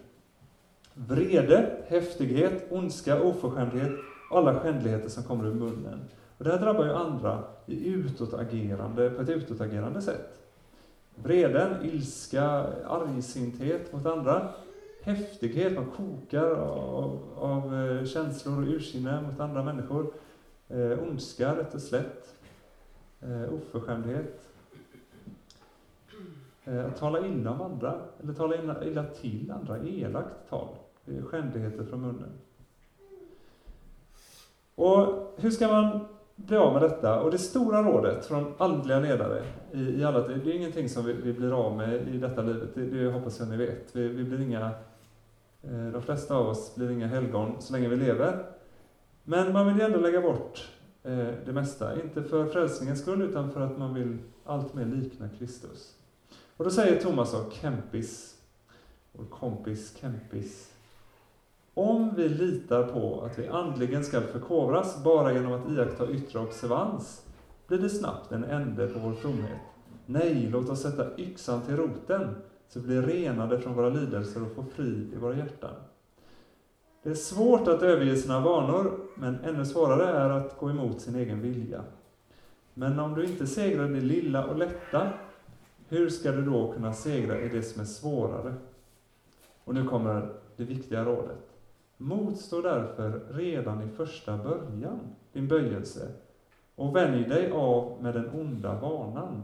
[0.94, 3.92] Vrede, häftighet, ondska, oförskämdhet
[4.30, 6.00] och alla skändligheter som kommer ur munnen.
[6.38, 10.40] Och det här drabbar ju andra i utåtagerande, på ett utåtagerande sätt.
[11.14, 12.42] Vreden, ilska,
[12.86, 14.48] argsinthet mot andra,
[15.02, 20.12] häftighet, man kokar av, av eh, känslor och ursinne mot andra människor,
[20.68, 22.34] eh, ondska rätt och slätt,
[23.20, 24.48] eh, oförskämdhet,
[26.64, 30.68] eh, att tala illa om andra, eller tala illa, illa till andra, elakt tal,
[31.04, 32.30] det är skändligheter från munnen.
[34.80, 36.00] Och hur ska man
[36.36, 37.20] bli av med detta?
[37.20, 41.12] Och det stora rådet från andliga ledare i, i alla, det är ingenting som vi,
[41.12, 43.96] vi, blir av med i detta livet, det, det hoppas jag ni vet.
[43.96, 44.70] Vi, vi blir inga,
[45.62, 48.44] eh, de flesta av oss blir inga helgon så länge vi lever.
[49.24, 50.68] Men man vill ju ändå lägga bort
[51.02, 55.28] eh, det mesta, inte för frälsningens skull utan för att man vill allt mer likna
[55.38, 55.94] Kristus.
[56.56, 58.34] Och då säger Thomas och Kempis,
[59.12, 60.70] vår kompis Kempis,
[61.80, 67.26] om vi litar på att vi andligen skall förkovras bara genom att iaktta yttre observans,
[67.66, 69.60] blir det snabbt en ände på vår fromhet.
[70.06, 72.34] Nej, låt oss sätta yxan till roten,
[72.68, 75.74] så vi blir renade från våra lidelser och får frid i våra hjärtan.
[77.02, 81.14] Det är svårt att överge sina vanor, men ännu svårare är att gå emot sin
[81.14, 81.84] egen vilja.
[82.74, 85.08] Men om du inte segrar det lilla och lätta,
[85.88, 88.54] hur ska du då kunna segra i det som är svårare?
[89.64, 91.49] Och nu kommer det viktiga rådet.
[92.02, 95.00] Motstå därför redan i första början
[95.32, 96.12] din böjelse
[96.74, 99.42] och vänj dig av med den onda vanan.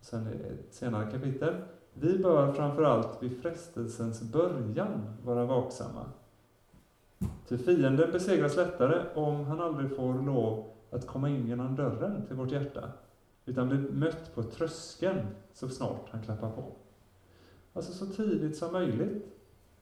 [0.00, 1.54] Sen i ett senare kapitel.
[1.94, 6.04] Vi bör framförallt vid frestelsens början vara vaksamma.
[7.48, 12.36] Till fienden besegras lättare om han aldrig får lov att komma in genom dörren till
[12.36, 12.92] vårt hjärta,
[13.44, 16.64] utan blir mött på tröskeln så snart han klappar på.
[17.72, 19.26] Alltså så tidigt som möjligt.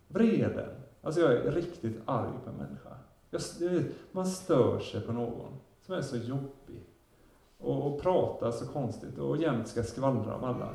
[0.08, 0.70] Vreden,
[1.04, 2.96] Alltså jag är riktigt arg på en människa.
[3.30, 3.42] Jag,
[4.12, 6.86] man stör sig på någon som är så jobbig
[7.58, 10.68] och, och pratar så konstigt och jämt ska skvallra om alla.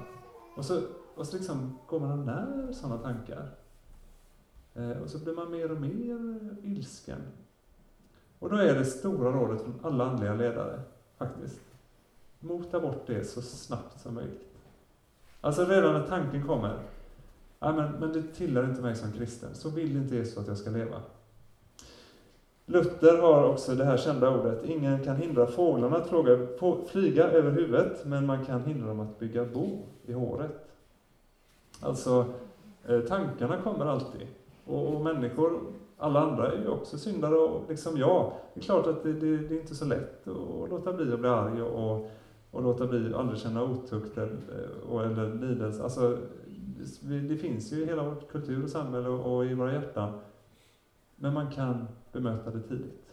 [0.57, 0.81] Och så,
[1.15, 3.49] och så liksom går man och när sådana tankar.
[4.73, 7.21] Eh, och så blir man mer och mer ilsken.
[8.39, 10.81] Och då är det stora rådet från alla andliga ledare,
[11.17, 11.61] faktiskt.
[12.39, 14.57] Mota bort det så snabbt som möjligt.
[15.41, 16.79] Alltså redan när tanken kommer,
[17.59, 19.49] Nej, men, men det tillhör inte mig som kristen.
[19.53, 21.01] Så vill inte Jesus att jag ska leva.
[22.65, 26.37] Luther har också det här kända ordet, ingen kan hindra fåglarna att fråga,
[26.87, 30.69] flyga över huvudet, men man kan hindra dem att bygga bo i håret.
[31.79, 32.25] Alltså,
[32.87, 34.27] eh, tankarna kommer alltid.
[34.65, 35.59] Och, och, människor,
[35.97, 38.31] alla andra är ju också syndare, och liksom jag.
[38.53, 41.19] Det är klart att det, det, det är inte så lätt att låta bli att
[41.19, 42.11] bli arg och,
[42.51, 44.37] och låta bli att aldrig känna otukt eller,
[44.91, 45.83] eh, eller lidelse.
[45.83, 46.17] Alltså,
[47.01, 50.19] det finns ju i hela vårt kultur och samhälle och i våra hjärtan.
[51.15, 53.05] Men man kan bemöta det tidigt.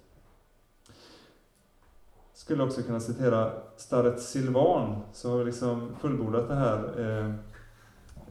[2.32, 7.00] Skulle också kunna citera Starret Silvan, så har vi liksom fullbordat det här.
[7.00, 7.26] Eh,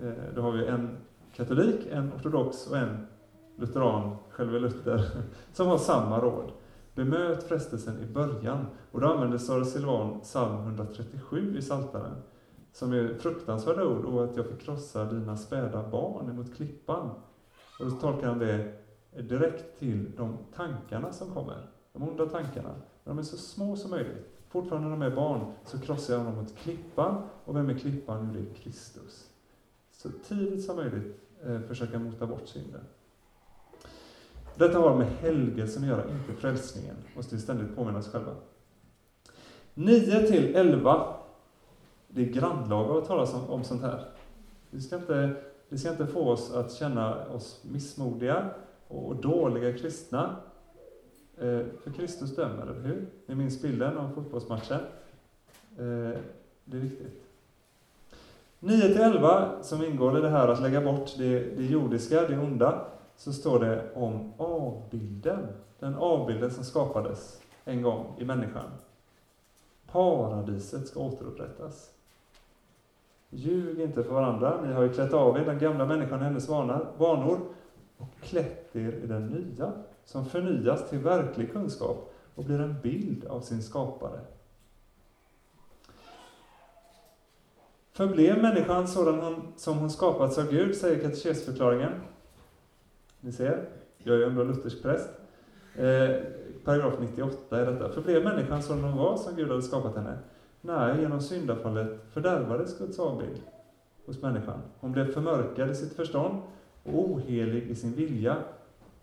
[0.08, 0.98] eh, då har vi en
[1.34, 3.08] katolik, en ortodox och en
[3.56, 5.02] lutheran, själve Luther,
[5.54, 6.52] som har samma råd.
[6.96, 8.66] Bemöt frestelsen i början.
[8.92, 12.16] Och då använder Starret Silvan psalm 137 i Saltaren
[12.76, 17.10] som är fruktansvärda ord, och att jag fick krossa dina späda barn emot klippan.
[17.80, 18.74] Och då tolkar han det
[19.22, 22.76] direkt till de tankarna som kommer, de onda tankarna.
[23.04, 24.30] de är så små som möjligt.
[24.50, 28.34] Fortfarande när de är barn så krossar jag dem mot klippan, och vem är klippan?
[28.34, 29.30] Jo, det är Kristus.
[29.92, 32.82] Så tidigt som möjligt eh, försöka mota bort synden.
[34.56, 38.32] Detta har med helgelsen att göra, inte frälsningen, måste vi ständigt påminna oss själva.
[39.74, 41.16] 9 till 11
[42.16, 44.06] det är grannlaga att tala om, om sånt här.
[44.72, 45.36] Det ska, inte,
[45.70, 48.50] det ska inte få oss att känna oss missmodiga
[48.88, 50.36] och dåliga kristna.
[51.38, 53.08] Eh, för Kristus dömer, eller hur?
[53.26, 54.80] Ni minns bilden om fotbollsmatchen.
[55.78, 56.20] Eh,
[56.66, 57.22] det är viktigt.
[58.60, 63.34] 9-11, som ingår i det här att lägga bort det, det jordiska, det onda, så
[63.34, 65.48] står det om avbilden.
[65.80, 68.72] Den avbilden som skapades en gång i människan.
[69.92, 71.95] Paradiset ska återupprättas.
[73.36, 74.62] Ljug inte för varandra.
[74.62, 77.40] Ni har ju klätt av er den gamla människan hennes vanor
[77.98, 79.72] och klätt er i den nya,
[80.06, 84.20] som förnyas till verklig kunskap och blir en bild av sin skapare.
[87.92, 91.92] Förblev människan sådan hon, som hon skapats av Gud, säger katekesförklaringen.
[93.22, 95.10] Ni ser, jag är ju ändå luthersk präst.
[95.76, 96.16] Eh,
[96.64, 97.90] paragraf 98 är detta.
[97.90, 100.18] Förblev människan sådan hon var, som Gud hade skapat henne,
[100.66, 103.42] Nej, genom syndafallet fördärvades Guds avbild
[104.06, 104.62] hos människan.
[104.80, 106.42] Hon blev förmörkad i sitt förstånd
[106.84, 108.38] och ohelig i sin vilja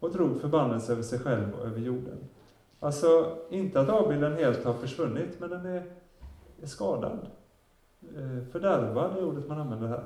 [0.00, 2.18] och drog förbannelse över sig själv och över jorden.
[2.80, 5.82] Alltså, inte att avbilden helt har försvunnit, men den är,
[6.62, 7.26] är skadad.
[8.16, 10.04] Eh, fördärvad är ordet man använder här.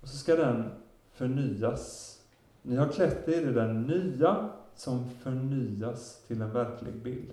[0.00, 0.70] Och så ska den
[1.12, 2.14] förnyas.
[2.62, 7.32] Ni har klätt er i den nya som förnyas till en verklig bild.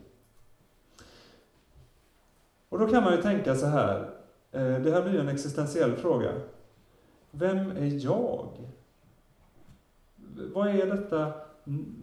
[2.69, 3.99] Och då kan man ju tänka så här,
[4.51, 6.31] eh, det här blir ju en existentiell fråga.
[7.31, 8.49] Vem är jag?
[10.53, 11.33] Vad är detta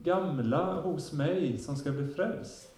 [0.02, 2.76] gamla hos mig som ska bli frälst?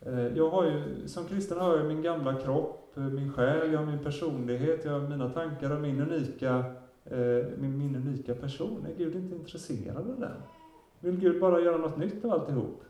[0.00, 3.78] Eh, jag har ju, som kristen har jag min gamla kropp, eh, min själ, jag
[3.78, 6.64] har min personlighet, jag har mina tankar och min unika,
[7.56, 8.86] min, min unika person.
[8.86, 10.36] Är Gud inte intresserad av den?
[11.04, 12.82] Vill Gud bara göra något nytt av alltihop?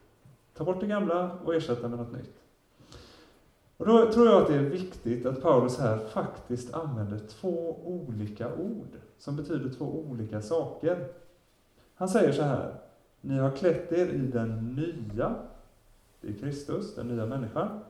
[0.55, 2.35] Ta bort det gamla och ersätta med något nytt.
[3.77, 8.55] Och då tror jag att det är viktigt att Paulus här faktiskt använder två olika
[8.55, 11.09] ord som betyder två olika saker.
[11.95, 12.75] Han säger så här,
[13.21, 15.35] ni har klätt er i den nya,
[16.21, 17.81] det är Kristus, den nya människan,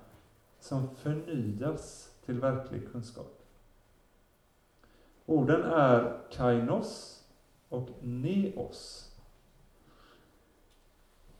[0.61, 3.43] som förnyas till verklig kunskap.
[5.27, 7.23] Orden är kainos
[7.69, 9.04] och neos.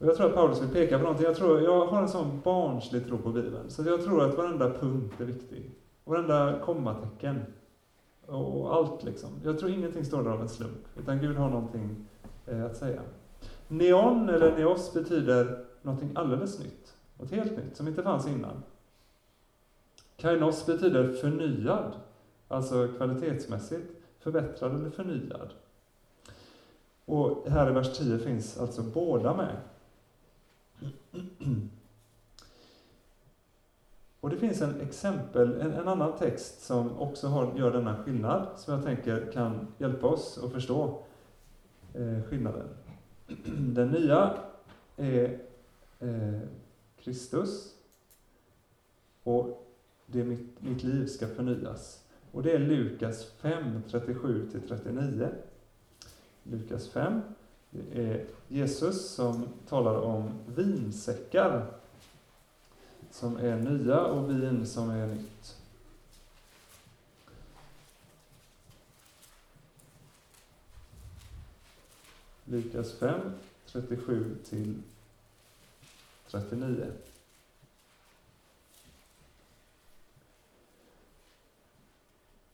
[0.05, 1.27] Och jag tror att Paulus vill peka på någonting.
[1.27, 4.71] Jag, tror, jag har en sån barnslig tro på Bibeln, så jag tror att varenda
[4.71, 5.71] punkt är viktig.
[6.05, 7.43] Varenda kommatecken.
[8.27, 9.31] Och allt liksom.
[9.45, 12.07] Jag tror ingenting står där av en slump, utan Gud har någonting
[12.47, 13.01] eh, att säga.
[13.69, 16.95] Neon, eller neos, betyder någonting alldeles nytt.
[17.19, 18.63] Något helt nytt, som inte fanns innan.
[20.17, 21.93] Kainos betyder förnyad,
[22.49, 25.53] alltså kvalitetsmässigt förbättrad eller förnyad.
[27.05, 29.57] Och här i vers 10 finns alltså båda med.
[34.21, 38.49] Och det finns en exempel, en, en annan text som också har, gör denna skillnad,
[38.57, 41.03] som jag tänker kan hjälpa oss att förstå
[41.95, 42.69] eh, skillnaden.
[43.59, 44.39] Den nya
[44.97, 45.41] är
[46.01, 46.41] eh,
[47.01, 47.75] Kristus
[49.23, 49.67] och
[50.07, 52.05] det mitt, mitt liv ska förnyas.
[52.33, 55.29] Och det är Lukas 5, 37-39.
[56.43, 57.21] Lukas 5.
[57.75, 61.67] Det är Jesus som talar om vinsäckar
[63.11, 65.57] som är nya och vin som är nytt.
[72.45, 73.21] Lukas 5,
[73.67, 74.83] 37 till
[76.31, 76.93] 39.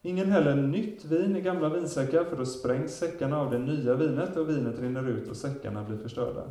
[0.01, 4.37] Ingen häller nytt vin i gamla vinsäckar, för då sprängs säckarna av det nya vinet
[4.37, 6.43] och vinet rinner ut och säckarna blir förstörda.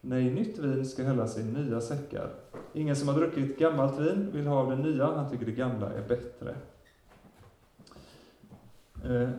[0.00, 2.30] Nej, nytt vin ska hällas i nya säckar.
[2.72, 5.92] Ingen som har druckit gammalt vin vill ha av det nya, han tycker det gamla
[5.92, 6.54] är bättre.
[9.04, 9.30] Eh,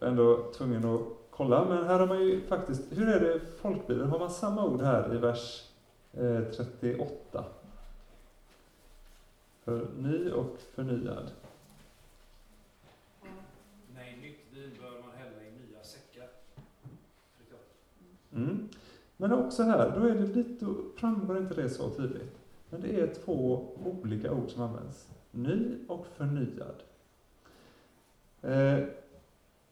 [0.00, 4.10] ändå tvungen att kolla, men här har man ju faktiskt, hur är det i folkbibeln,
[4.10, 5.68] har man samma ord här i vers
[6.12, 7.44] eh, 38?
[9.64, 11.30] För ny och förnyad.
[18.34, 18.68] Mm.
[19.16, 20.66] Men också här, då är det lite,
[20.96, 22.38] framgår inte det så tydligt.
[22.70, 25.08] Men det är två olika ord som används.
[25.30, 26.82] Ny och förnyad.
[28.42, 28.84] Eh,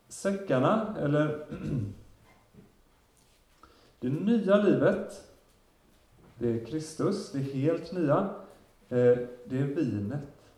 [0.09, 1.47] säckarna, eller
[4.01, 5.31] det nya livet,
[6.39, 8.35] det är Kristus, det är helt nya.
[8.89, 10.51] Eh, det är vinet.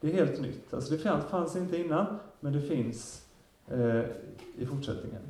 [0.00, 0.74] Det är helt nytt.
[0.74, 3.26] Alltså det fanns inte innan, men det finns
[3.68, 4.04] eh,
[4.56, 5.22] i fortsättningen.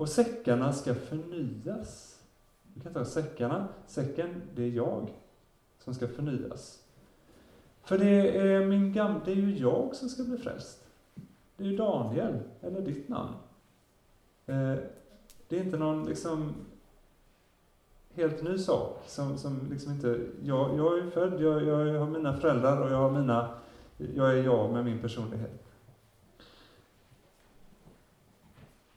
[0.00, 2.20] Och säckarna ska förnyas.
[2.74, 3.68] Du kan ta säckarna.
[3.86, 5.10] Säcken, det är jag
[5.78, 6.82] som ska förnyas.
[7.82, 10.84] För det är, min gam det är ju jag som ska bli frälst.
[11.56, 13.34] Det är ju Daniel, eller ditt namn.
[14.46, 14.74] Eh,
[15.48, 16.54] det är inte någon liksom
[18.14, 20.20] helt ny sak som, som liksom inte...
[20.42, 23.48] Jag, jag är född, jag, jag har mina föräldrar och jag har mina...
[24.14, 25.69] Jag är jag med min personlighet.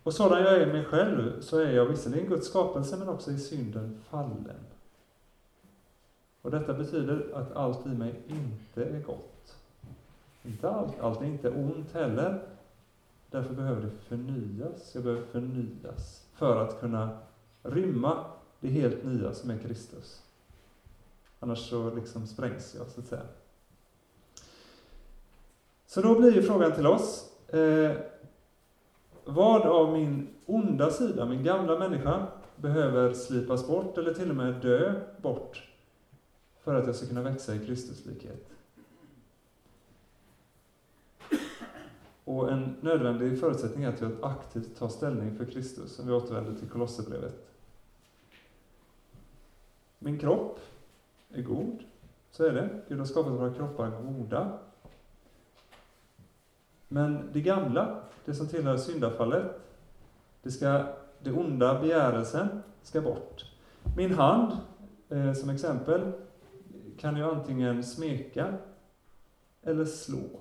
[0.03, 3.37] Och sådan jag är mig själv, så är jag visserligen Guds skapelse, men också i
[3.37, 4.65] synden fallen.
[6.41, 9.55] Och detta betyder att allt i mig inte är gott.
[10.43, 12.41] Inte allt, allt är inte ont heller.
[13.31, 14.95] Därför behöver det förnyas.
[14.95, 17.17] Jag behöver förnyas för att kunna
[17.63, 18.25] rymma
[18.59, 20.21] det helt nya som är Kristus.
[21.39, 23.23] Annars så liksom sprängs jag, så att säga.
[25.87, 27.91] Så då blir ju frågan till oss, eh,
[29.25, 34.53] vad av min onda sida, min gamla människa, behöver slipas bort eller till och med
[34.53, 35.69] dö bort
[36.63, 38.49] för att jag ska kunna växa i Kristuslikhet?
[42.23, 46.59] Och en nödvändig förutsättning är att jag aktivt tar ställning för Kristus, som vi återvänder
[46.59, 47.49] till Kolosserbrevet.
[49.99, 50.59] Min kropp
[51.29, 51.83] är god,
[52.31, 52.69] så är det.
[52.87, 54.59] Gud har skapat våra kroppar goda.
[56.93, 59.59] Men det gamla, det som tillhör syndafallet,
[60.41, 60.85] det, ska,
[61.19, 62.47] det onda begärelsen
[62.83, 63.45] ska bort.
[63.97, 64.57] Min hand,
[65.09, 66.11] eh, som exempel,
[66.97, 68.53] kan ju antingen smeka
[69.61, 70.39] eller slå.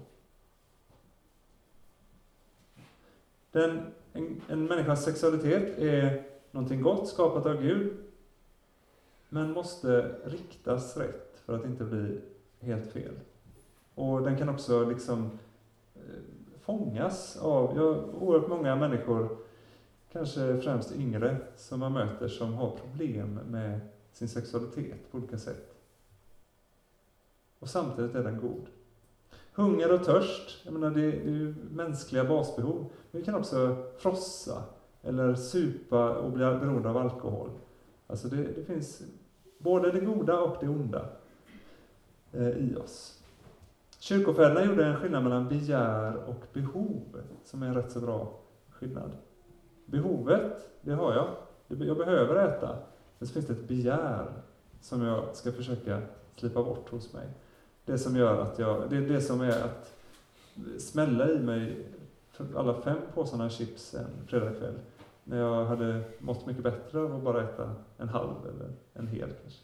[3.50, 3.80] Den,
[4.12, 7.96] en, en människas sexualitet är någonting gott, skapat av Gud,
[9.28, 12.20] men måste riktas rätt för att inte bli
[12.60, 13.14] helt fel.
[13.94, 15.30] Och den kan också liksom
[15.94, 17.82] eh, fångas av ja,
[18.20, 19.36] oerhört många människor,
[20.12, 23.80] kanske främst yngre, som man möter som har problem med
[24.12, 25.74] sin sexualitet på olika sätt.
[27.58, 28.66] Och samtidigt är den god.
[29.54, 32.86] Hunger och törst, jag menar det, det är ju mänskliga basbehov.
[33.10, 34.62] Men vi kan också frossa
[35.02, 37.50] eller supa och bli beroende av alkohol.
[38.06, 39.02] Alltså det, det finns
[39.58, 41.08] både det goda och det onda
[42.32, 43.21] eh, i oss.
[44.02, 48.38] Kyrkofäderna gjorde en skillnad mellan begär och behov, som är en rätt så bra
[48.70, 49.10] skillnad.
[49.86, 51.28] Behovet, det har jag.
[51.86, 52.76] Jag behöver äta.
[53.18, 54.32] Men så finns det ett begär
[54.80, 56.00] som jag ska försöka
[56.36, 57.26] slipa bort hos mig.
[57.84, 59.92] Det som gör att jag, det är det som är att
[60.78, 61.86] smälla i mig
[62.56, 64.78] alla fem påsarna chips en fredagkväll.
[65.24, 69.30] När jag hade mått mycket bättre av att bara äta en halv eller en hel
[69.42, 69.62] kanske.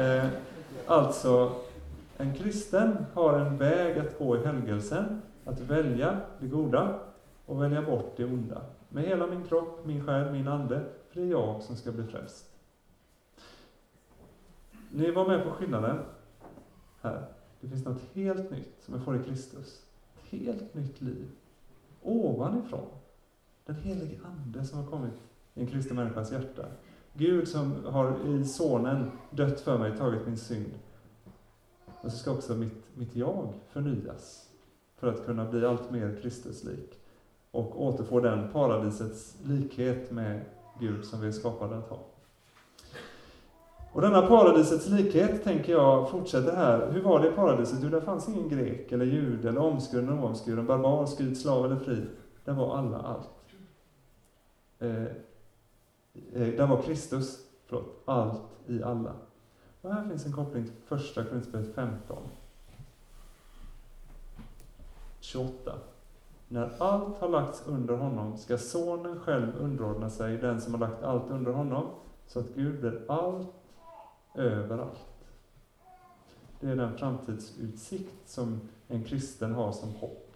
[0.00, 0.28] eh,
[0.86, 1.52] alltså,
[2.16, 7.00] en kristen har en väg att gå i helgelsen, att välja det goda
[7.46, 8.60] och välja bort det onda.
[8.88, 12.04] Med hela min kropp, min själ, min ande, för det är jag som ska bli
[12.04, 12.50] frälst.
[14.90, 15.98] Ni var med på skillnaden
[17.00, 17.26] här.
[17.60, 19.82] Det finns något helt nytt som jag får i Kristus.
[20.14, 21.30] Ett helt nytt liv.
[22.02, 22.88] Ovanifrån.
[23.66, 25.14] Den helige Ande som har kommit
[25.54, 26.66] i en kristen människas hjärta.
[27.12, 30.72] Gud som har i Sonen dött för mig, tagit min synd.
[32.04, 34.48] Och så ska också mitt, mitt jag förnyas
[34.96, 36.98] för att kunna bli allt mer Kristuslik
[37.50, 40.40] och återfå den paradisets likhet med
[40.80, 41.98] Gud som vi är skapade att ha.
[43.92, 46.90] Och denna paradisets likhet, tänker jag, fortsätter här.
[46.92, 47.78] Hur var det i paradiset?
[47.82, 51.76] Jo, där fanns ingen grek eller jude eller omskuren eller oomskuren, barbar, skyd, slav eller
[51.76, 52.02] fri.
[52.44, 53.28] Där var alla allt.
[54.78, 55.02] Eh,
[56.32, 59.12] eh, där var Kristus, förlåt, allt i alla.
[59.84, 62.16] Och här finns en koppling till första Korinthierbrevet 15.
[65.20, 65.72] 28.
[66.48, 71.02] När allt har lagts under honom ska sonen själv underordna sig den som har lagt
[71.02, 71.86] allt under honom,
[72.26, 73.54] så att Gud blir allt
[74.34, 75.26] överallt.
[76.60, 80.34] Det är den framtidsutsikt som en kristen har som hopp.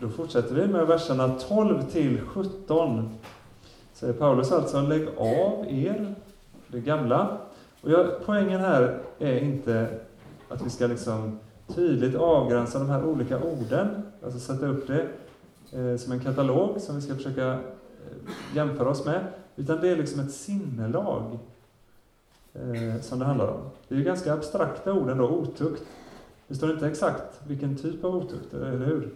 [0.00, 3.18] Då fortsätter vi med verserna 12 till 17.
[3.92, 6.14] Säger Paulus alltså, lägg av er
[6.68, 7.38] det gamla.
[7.80, 9.88] Och jag, poängen här är inte
[10.48, 15.08] att vi ska liksom tydligt avgränsa de här olika orden, alltså sätta upp det
[15.72, 17.58] eh, som en katalog som vi ska försöka eh,
[18.54, 21.38] jämföra oss med, utan det är liksom ett sinnelag
[22.54, 23.60] eh, som det handlar om.
[23.88, 25.82] Det är ju ganska abstrakta ord ändå, otukt.
[26.48, 29.14] Det står inte exakt vilken typ av otukt, eller hur?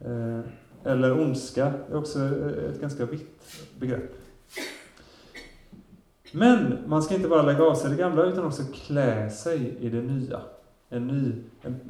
[0.00, 0.40] Eh,
[0.84, 3.42] eller ondska, är också eh, ett ganska vitt
[3.78, 4.21] begrepp.
[6.32, 9.88] Men man ska inte bara lägga av sig det gamla, utan också klä sig i
[9.88, 10.40] det nya.
[10.88, 11.32] En ny,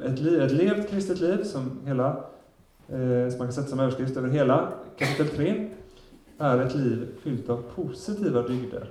[0.03, 2.07] ett, liv, ett levt kristet liv, som, hela,
[2.87, 5.69] eh, som man kan sätta som överskrift över hela kapitel 3,
[6.37, 8.89] är ett liv fyllt av positiva dygder.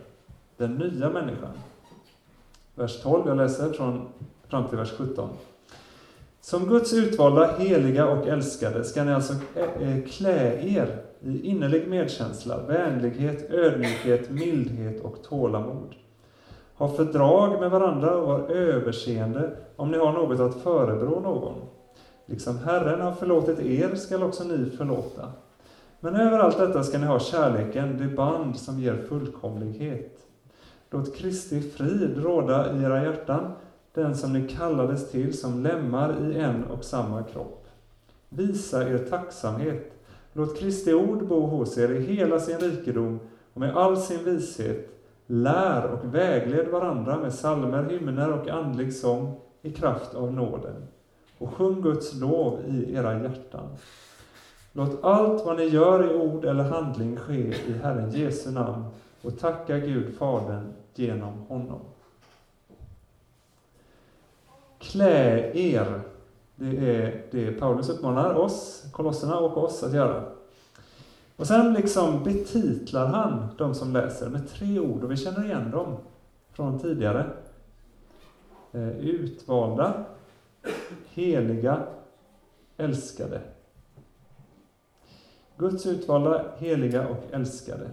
[0.57, 1.51] Den nya människan.
[2.75, 4.09] Vers 12, jag läser från,
[4.49, 5.31] fram till vers 17.
[6.41, 11.89] Som Guds utvalda, heliga och älskade ska ni alltså eh, eh, klä er i innerlig
[11.89, 15.95] medkänsla, vänlighet, ödmjukhet, mildhet och tålamod.
[16.75, 21.55] Ha fördrag med varandra och var överseende om ni har något att förebrå någon.
[22.27, 25.33] Liksom Herren har förlåtit er skall också ni förlåta.
[26.01, 30.19] Men över allt detta ska ni ha kärleken, det band som ger fullkomlighet.
[30.91, 33.53] Låt Kristi frid råda i era hjärtan,
[33.95, 37.67] den som ni kallades till som lemmar i en och samma kropp.
[38.29, 39.93] Visa er tacksamhet.
[40.33, 43.21] Låt Kristi ord bo hos er i hela sin rikedom
[43.55, 44.89] och med all sin vishet.
[45.27, 50.89] Lär och vägled varandra med salmer, hymner och andlig sång i kraft av nåden.
[51.39, 53.69] Och sjung Guds lov i era hjärtan.
[54.73, 58.85] Låt allt vad ni gör i ord eller handling ske i Herren Jesu namn
[59.23, 61.81] och tacka Gud Fadern genom honom.
[64.79, 66.01] Klä er.
[66.57, 70.25] Det är det Paulus uppmanar oss, kolosserna och oss att göra.
[71.37, 75.71] Och sen liksom betitlar han de som läser med tre ord, och vi känner igen
[75.71, 75.97] dem
[76.53, 77.31] från tidigare.
[78.73, 80.05] Eh, utvalda,
[81.05, 81.83] heliga,
[82.77, 83.41] älskade.
[85.57, 87.91] Guds utvalda, heliga och älskade.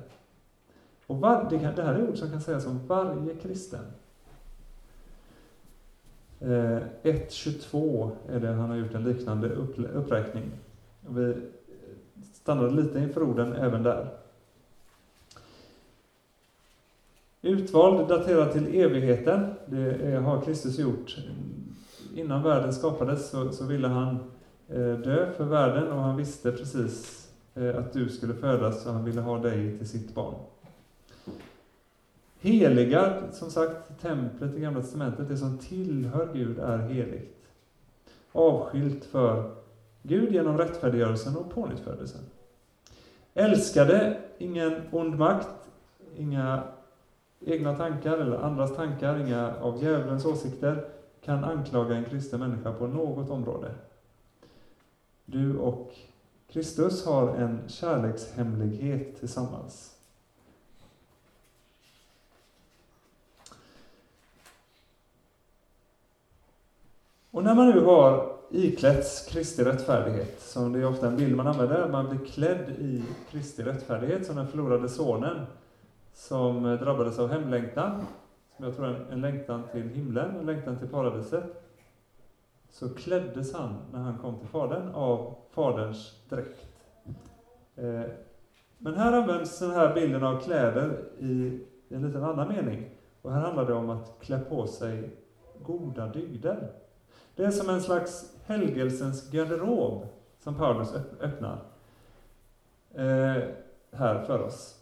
[1.08, 3.86] Och var, det här är ord som kan sägas om varje kristen.
[6.42, 9.50] Eh, 1.22 är det han har gjort en liknande
[9.94, 10.52] uppräkning.
[11.10, 11.36] Vi
[12.34, 14.08] stannade lite inför orden även där.
[17.42, 21.18] Utvald daterad till evigheten, det har Kristus gjort.
[22.16, 24.16] Innan världen skapades så, så ville han
[24.68, 29.06] eh, dö för världen och han visste precis eh, att du skulle födas och han
[29.06, 30.36] ville ha dig till sitt barn.
[32.42, 37.38] Heliga, som sagt, templet i Gamla Testamentet, det som tillhör Gud är heligt.
[38.32, 39.52] Avskilt för
[40.04, 42.22] Gud genom rättfärdiggörelsen och pånyttfödelsen.
[43.34, 45.70] Älskade, ingen ond makt,
[46.18, 46.64] inga
[47.46, 50.86] egna tankar eller andras tankar, inga av djävulens åsikter
[51.22, 53.72] kan anklaga en kristen människa på något område.
[55.26, 55.96] Du och
[56.48, 59.99] Kristus har en kärlekshemlighet tillsammans.
[67.32, 71.48] Och när man nu har iklätts Kristi rättfärdighet, som det är ofta en bild man
[71.48, 75.46] använder, man blir klädd i Kristi rättfärdighet, som den förlorade sonen,
[76.14, 78.06] som drabbades av hemlängtan,
[78.56, 81.44] som jag tror är en, längtan till himlen, en längtan till paradiset,
[82.70, 86.66] så kläddes han, när han kom till Fadern, av Faderns dräkt.
[87.76, 88.02] Eh,
[88.78, 91.60] men här används den här bilden av kläder i
[91.90, 92.90] en liten annan mening.
[93.22, 95.10] Och här handlar det om att klä på sig
[95.66, 96.72] goda dygder.
[97.40, 100.08] Det är som en slags helgelsens garderob
[100.40, 101.62] som Paulus öppnar
[102.94, 103.44] eh,
[103.92, 104.80] här för oss.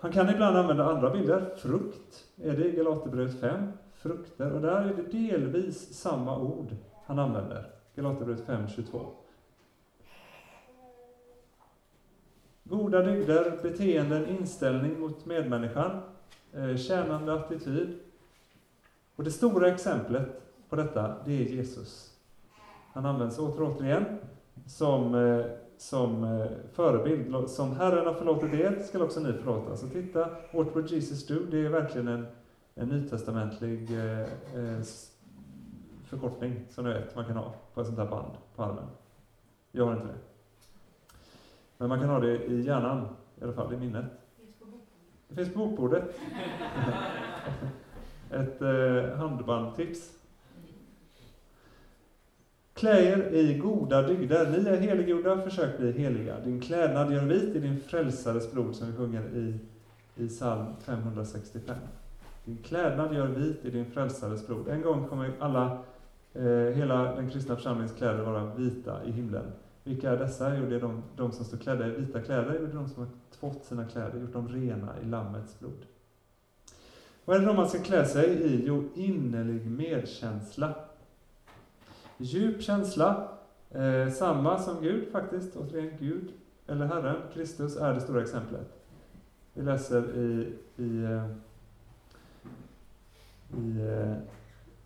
[0.00, 1.54] Han kan ibland använda andra bilder.
[1.56, 3.72] Frukt är det i Galaterbrevet 5.
[3.94, 4.52] Frukter.
[4.52, 6.76] Och där är det delvis samma ord
[7.06, 7.70] han använder.
[7.94, 9.06] Galaterbrevet 5, 22.
[12.64, 16.00] Goda dygder, beteenden, inställning mot medmänniskan,
[16.52, 17.98] eh, tjänande attityd.
[19.16, 20.42] Och det stora exemplet
[20.76, 22.12] på detta, det är Jesus.
[22.92, 24.04] Han används åter och återigen
[24.66, 25.44] som, eh,
[25.76, 27.50] som eh, förebild.
[27.50, 29.76] Som Herren har förlåtit er skall också ni förlåta.
[29.76, 31.34] Så titta, What would Jesus do?
[31.50, 32.26] Det är verkligen en,
[32.74, 34.80] en nytestamentlig eh, eh
[36.04, 38.84] förkortning som ni vet man kan ha på ett sånt här band på armen.
[39.72, 40.18] Jag har inte det.
[41.78, 43.08] Men man kan ha det i hjärnan,
[43.40, 44.04] i alla fall i minnet.
[45.28, 46.04] Det finns på bokbordet.
[48.30, 50.16] ett eh, handbandtips.
[52.76, 54.50] Klä er i goda dygder.
[54.50, 56.40] Ni är heliggjorda, försök bli heliga.
[56.40, 59.58] Din klädnad gör vit i din frälsares blod, som vi sjunger i,
[60.16, 61.76] i psalm 565.
[62.44, 64.68] Din klädnad gör vit i din frälsares blod.
[64.68, 65.78] En gång kommer alla,
[66.34, 66.42] eh,
[66.74, 69.52] hela den kristna församlingens kläder vara vita i himlen.
[69.84, 70.56] Vilka är dessa?
[70.56, 73.02] Jo, det är de, de som står klädda i vita kläder, det är de som
[73.02, 73.10] har
[73.40, 75.86] tvått sina kläder, gjort dem rena i Lammets blod.
[77.24, 78.64] Vad är det då man ska klä sig i?
[78.66, 80.74] Jo, innerlig medkänsla
[82.18, 83.28] djup känsla,
[83.70, 86.32] eh, samma som Gud faktiskt, återigen Gud,
[86.66, 88.66] eller Herren, Kristus är det stora exemplet.
[89.54, 91.26] Vi läser i, i, eh,
[93.58, 94.16] i eh,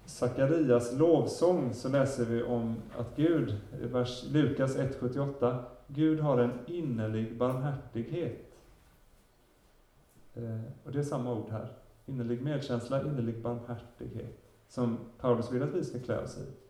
[0.04, 3.56] Sakarias lovsång så läser vi om att Gud,
[3.92, 8.56] vers Lukas 1.78, Gud har en innerlig barmhärtighet.
[10.34, 11.68] Eh, och det är samma ord här.
[12.06, 14.38] Innerlig medkänsla, innerlig barmhärtighet.
[14.68, 16.69] Som Paulus vill att vi ska klä oss i.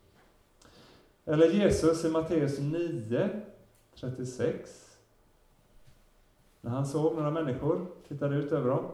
[1.25, 3.29] Eller Jesus i Matteus 9,
[3.95, 4.97] 36.
[6.61, 8.85] När han såg några människor, tittade ut över dem,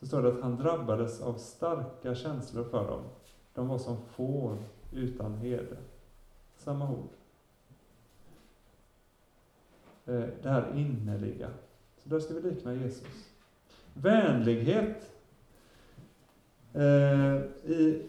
[0.00, 3.04] så står det att han drabbades av starka känslor för dem.
[3.54, 4.56] De var som får
[4.92, 5.76] utan herde.
[6.56, 7.10] Samma ord.
[10.06, 11.50] Eh, det här innerliga.
[11.96, 13.28] Så där ska vi likna Jesus.
[13.94, 15.12] Vänlighet.
[16.72, 17.36] Eh,
[17.72, 18.06] I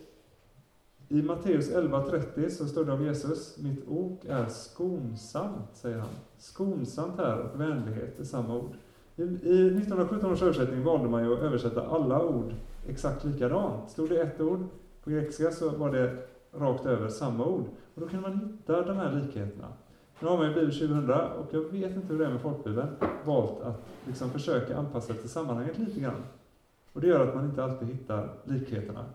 [1.12, 6.10] i Matteus 11.30 så står det om Jesus, mitt ok är skonsamt, säger han.
[6.38, 8.74] Skonsamt här och vänlighet är samma ord.
[9.16, 12.53] I, i 1917 års översättning valde man ju att översätta alla ord
[12.88, 13.89] exakt likadant.
[13.89, 14.60] Stod det ett ord
[15.03, 16.18] på grekiska så var det
[16.51, 17.66] rakt över samma ord.
[17.95, 19.68] Och då kan man hitta de här likheterna.
[20.20, 22.89] Nu har man ju Bibel 2000 och jag vet inte hur det är med folkbibeln,
[23.26, 26.24] valt att liksom försöka anpassa det till sammanhanget lite grann.
[26.93, 29.05] Och det gör att man inte alltid hittar likheterna.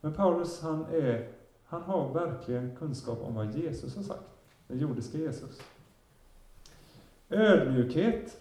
[0.00, 1.28] Men Paulus han är
[1.74, 4.22] han har verkligen kunskap om vad Jesus har sagt,
[4.68, 5.62] den jordiska Jesus.
[7.28, 8.40] Ödmjukhet.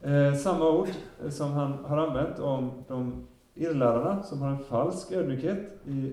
[0.00, 0.88] Eh, samma ord
[1.24, 6.12] eh, som han har använt om de irrlärarna som har en falsk ödmjukhet i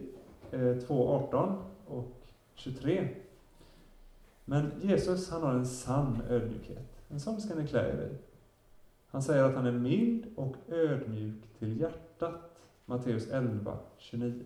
[0.51, 1.56] eh, 2.18
[1.88, 2.12] och
[2.56, 3.08] 23.
[4.45, 7.04] Men Jesus, han har en sann ödmjukhet.
[7.10, 8.16] En sån ska ni klä er i.
[9.08, 12.60] Han säger att han är mild och ödmjuk till hjärtat.
[12.86, 14.45] Matteus 11, 29.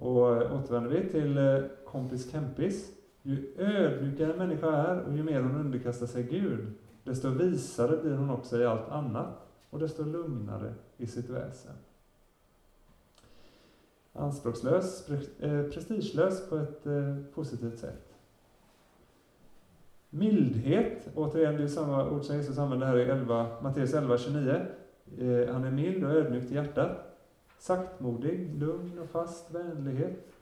[0.00, 2.92] Och eh, återvänder vi till eh, kompis Kempis.
[3.22, 6.72] Ju ödmjukare en människa är och ju mer hon underkastar sig Gud,
[7.04, 11.74] desto visare blir hon också i allt annat och desto lugnare i sitt väsen.
[14.12, 15.08] Anspråkslös,
[15.40, 18.14] eh, prestigelös på ett eh, positivt sätt.
[20.10, 24.50] Mildhet, återigen det är samma ord som Jesus använder här i 11, Matteus 11, 29.
[25.18, 27.07] Eh, han är mild och ödmjuk i hjärtat.
[27.58, 30.32] Saktmodig, lugn och fast vänlighet.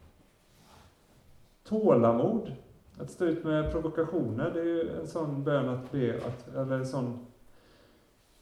[1.64, 2.52] Tålamod,
[2.98, 6.76] att stå ut med provokationer, det är ju en sån bön att be, att, eller
[6.76, 7.26] en sån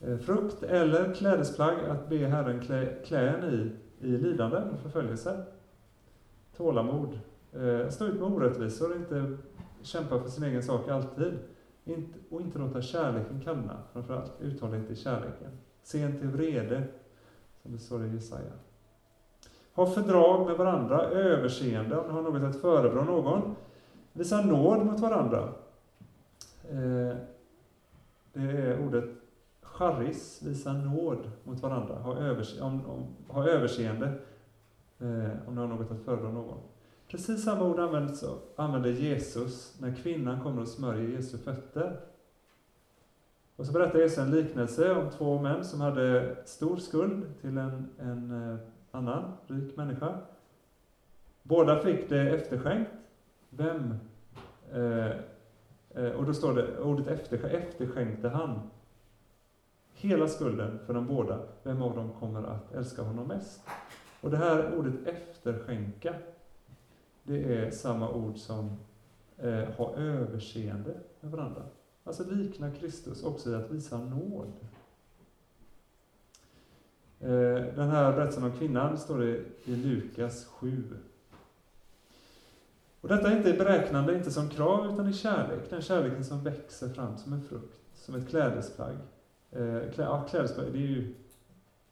[0.00, 3.70] eh, frukt eller klädesplagg att be Herren klä, klä en i,
[4.06, 5.44] i lidande och förföljelse.
[6.56, 7.18] Tålamod,
[7.52, 9.36] eh, stå ut med orättvisor, inte
[9.82, 11.38] kämpa för sin egen sak alltid.
[11.84, 15.50] Inte, och inte låta kärleken kallna, framförallt uthållighet i kärleken.
[15.82, 16.82] Sen till vrede,
[17.64, 18.52] som det står i Jesaja.
[19.74, 23.56] Ha fördrag med varandra, överseende om ni har något att förebrå någon.
[24.12, 25.48] Visa nåd mot varandra.
[26.70, 27.16] Eh,
[28.32, 29.04] det är ordet
[29.62, 31.94] charis, visa nåd mot varandra.
[31.94, 34.06] Ha, övers om, om, ha överseende
[34.98, 36.58] eh, om ni har något att förebrå någon.
[37.08, 38.24] Precis samma ord används,
[38.56, 42.00] använder Jesus när kvinnan kommer och smörjer Jesu fötter.
[43.57, 47.88] Och så berättar Jesus en liknelse om två män som hade stor skuld till en,
[47.98, 48.59] en eh,
[48.90, 50.18] annan rik människa.
[51.42, 52.90] Båda fick det efterskänkt.
[53.50, 53.94] Vem?
[54.72, 55.11] Eh,
[55.90, 58.61] eh, och då står det, ordet efter, efterskänkte han
[59.94, 61.40] hela skulden för de båda.
[61.62, 63.61] Vem av dem kommer att älska honom mest?
[64.20, 66.14] Och det här ordet efterskänka,
[67.22, 68.76] det är samma ord som
[69.38, 71.62] eh, ha överseende med varandra.
[72.05, 74.52] Alltså likna Kristus också i att visa nåd.
[77.20, 80.82] Eh, den här berättelsen om kvinnan står det i Lukas 7.
[83.00, 85.70] Och detta är inte beräknande, inte som krav, utan i kärlek.
[85.70, 88.96] Den kärleken som växer fram som en frukt, som ett klädesplagg.
[89.50, 91.14] Eh, ja, klädesplagg, det är ju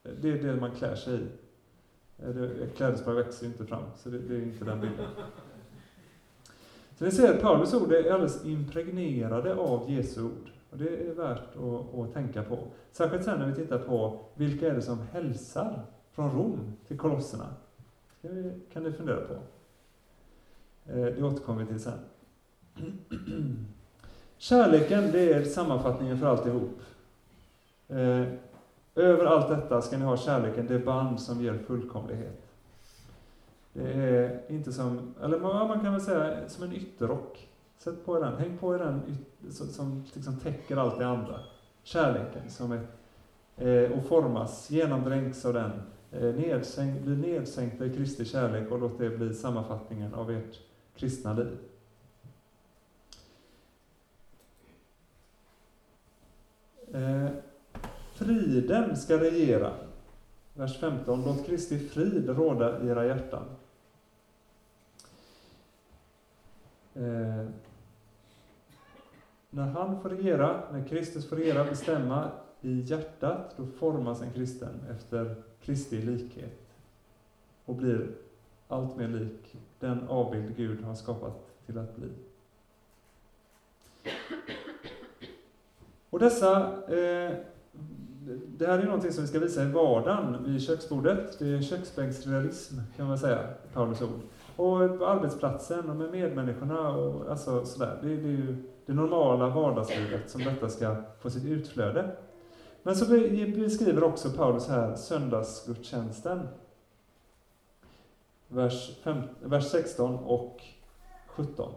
[0.03, 1.27] det, är det man klär sig i.
[2.19, 5.07] Eh, ett klädesplagg växer ju inte fram, så det, det är inte den bilden.
[7.03, 10.51] Så ni ser, Paulus ord är alldeles impregnerade av Jesu ord.
[10.71, 12.59] Och det är värt att, att, tänka på.
[12.93, 15.83] Särskilt sen när vi tittar på vilka är det som hälsar
[16.13, 17.47] från Rom till kolosserna.
[18.21, 19.35] Det kan ni fundera på.
[20.93, 21.99] Eh, det återkommer vi till sen.
[24.39, 26.81] Kärleken, det är sammanfattningen för alltihop.
[27.89, 28.25] Eh,
[28.95, 32.52] över allt detta ska ni ha kärleken, det band som ger fullkomlighet.
[33.73, 37.49] Det är inte som, eller man kan väl säga som en ytterrock.
[37.79, 39.17] Sätt på den, häng på den
[39.51, 41.41] som liksom täcker allt det andra.
[41.83, 42.87] Kärleken som är,
[43.57, 45.71] eh, och formas, genomdränks av den.
[46.13, 50.61] Eh, nedsänk, bli nedsänkta i Kristi kärlek och låt det bli sammanfattningen av ert
[50.97, 51.59] kristna liv.
[56.93, 57.29] Eh,
[58.15, 59.73] friden ska regera.
[60.55, 61.25] Vers 15.
[61.25, 63.45] Låt Kristi frid råda i era hjärtan.
[66.95, 67.47] Eh,
[69.51, 72.31] när han får regera, när Kristus får regera, bestämma
[72.61, 76.61] i hjärtat, då formas en kristen efter Kristi likhet
[77.65, 78.09] och blir
[78.69, 82.09] allt mer lik den avbild Gud har skapat till att bli.
[86.11, 87.37] Och dessa, eh,
[88.47, 91.39] det här är någonting som vi ska visa i vardagen vid köksbordet.
[91.39, 94.21] Det är köksbänksrealism kan man säga, Paulus ord.
[94.57, 97.99] Och på arbetsplatsen och med medmänniskorna och alltså sådär.
[98.03, 102.17] Det, det är ju det normala vardagslivet som detta ska få sitt utflöde.
[102.83, 103.07] Men så
[103.57, 106.49] beskriver också Paulus här söndagsgudstjänsten.
[108.49, 110.63] Vers, 5, vers 16 och
[111.27, 111.73] 17.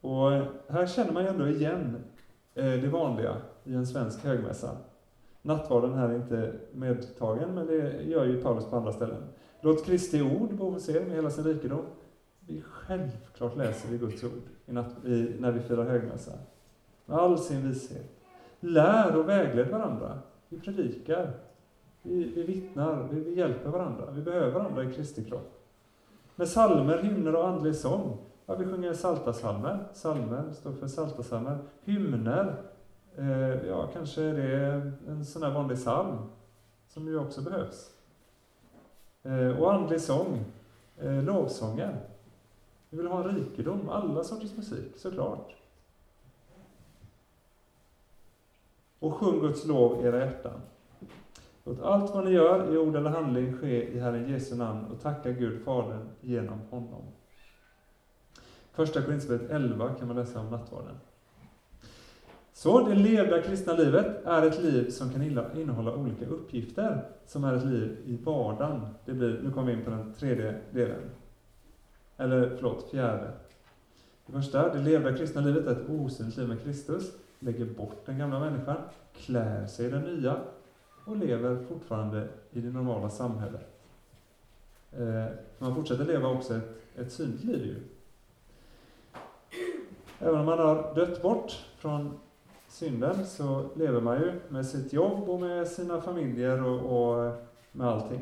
[0.00, 0.30] Och
[0.68, 2.04] här känner man ju ändå igen
[2.54, 4.76] eh, det vanliga i en svensk högmässa.
[5.42, 9.22] Nattvarden här är inte medtagen, men det gör ju Paulus på andra ställen.
[9.60, 11.84] Låt Kristi ord bo hos er med hela sin rikedom.
[12.40, 14.32] Vi självklart läser vi Guds ord
[14.66, 14.70] i
[15.08, 16.32] i, när vi firar högmässa.
[17.06, 18.10] Med all sin vishet.
[18.60, 20.18] Lär och vägled varandra.
[20.48, 21.30] Vi predikar.
[22.02, 25.60] Vi, vi vittnar, vi, vi hjälper varandra, vi behöver varandra i Kristi kropp.
[26.36, 28.16] Med salmer, hymner och andlig sång.
[28.46, 29.84] Ja, vi sjunger saltasalmer.
[29.92, 30.52] salmer.
[30.52, 31.58] Står för saltasalmer.
[31.84, 32.62] Hymner,
[33.16, 36.16] eh, ja, kanske är det en sån här vanlig psalm
[36.88, 37.97] som ju också behövs.
[39.28, 40.44] Eh, och andlig sång,
[40.98, 41.24] eh, lovsången.
[41.24, 42.00] lovsånger.
[42.90, 45.54] Vi vill ha en rikedom, alla sorters musik, såklart.
[48.98, 50.60] Och sjung Guds lov i era hjärtan.
[51.64, 55.00] Låt allt vad ni gör, i ord eller handling, ske i Herren Jesu namn och
[55.00, 57.02] tacka Gud Fadern genom honom.
[58.72, 60.94] Första Korinthierbrevet 11 kan man läsa om nattvarden.
[62.58, 65.22] Så det levda kristna livet är ett liv som kan
[65.56, 68.86] innehålla olika uppgifter, som är ett liv i vardagen.
[69.04, 71.10] Det blir, nu kommer vi in på den tredje delen.
[72.16, 73.30] Eller förlåt, fjärde.
[74.26, 78.18] Det första, det levda kristna livet är ett osynligt liv med Kristus, lägger bort den
[78.18, 78.76] gamla människan,
[79.12, 80.36] klär sig i den nya
[81.04, 83.82] och lever fortfarande i det normala samhället.
[84.92, 85.26] Eh,
[85.58, 87.76] man fortsätter leva också ett, ett synligt liv ju.
[90.18, 92.18] Även om man har dött bort från
[92.78, 97.34] synden så lever man ju med sitt jobb och med sina familjer och, och
[97.72, 98.20] med allting.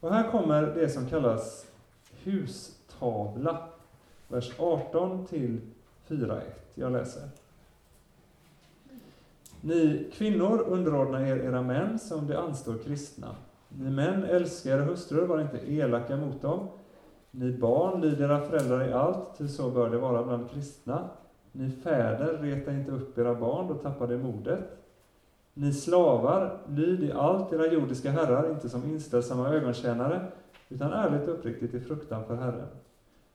[0.00, 1.66] Och här kommer det som kallas
[2.24, 3.58] hustavla,
[4.28, 5.60] vers 18 till
[6.08, 6.40] 4.1.
[6.74, 7.22] Jag läser.
[9.60, 13.36] Ni kvinnor underordna er era män som det anstår kristna.
[13.68, 16.68] Ni män älskar era hustrur, var inte elaka mot dem.
[17.30, 21.08] Ni barn, lyd era föräldrar i allt, till så bör det vara bland kristna.
[21.52, 24.76] Ni fäder, reta inte upp era barn, då tappar de modet.
[25.54, 30.26] Ni slavar, lyd i allt era jordiska herrar, inte som inställsamma ögontjänare,
[30.68, 32.68] utan ärligt och uppriktigt i fruktan för Herren.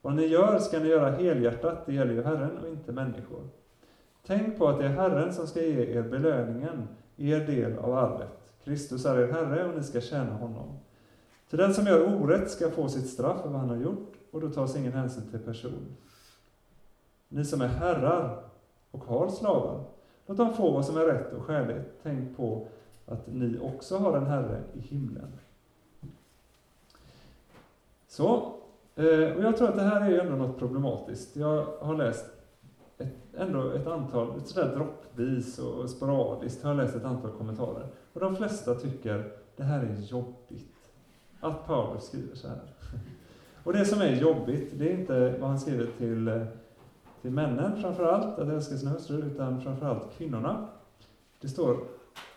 [0.02, 3.48] Vad ni gör ska ni göra helhjärtat, det gäller ju Herren och inte människor.
[4.26, 8.50] Tänk på att det är Herren som ska ge er belöningen, er del av arvet.
[8.64, 10.78] Kristus är er Herre och ni ska tjäna honom.
[11.50, 14.40] Till den som gör orätt ska få sitt straff för vad han har gjort, och
[14.40, 15.96] då tas ingen hänsyn till person.
[17.36, 18.42] Ni som är herrar
[18.90, 19.84] och har slavar,
[20.26, 21.88] låt dem få vad som är rätt och skäligt.
[22.02, 22.66] Tänk på
[23.06, 25.32] att ni också har en Herre i himlen.
[28.08, 28.52] Så,
[28.94, 31.36] eh, och jag tror att det här är ju ändå något problematiskt.
[31.36, 32.26] Jag har läst
[32.98, 37.86] ett, ändå ett antal, sådär droppvis och sporadiskt har jag läst ett antal kommentarer.
[38.12, 40.90] Och de flesta tycker det här är jobbigt.
[41.40, 42.60] Att Paulus skriver så här.
[43.64, 46.42] Och det som är jobbigt, det är inte vad han skriver till, eh,
[47.26, 50.68] eh, till männen framförallt, att älska sina hustrur, utan framförallt kvinnorna.
[51.40, 51.76] Det står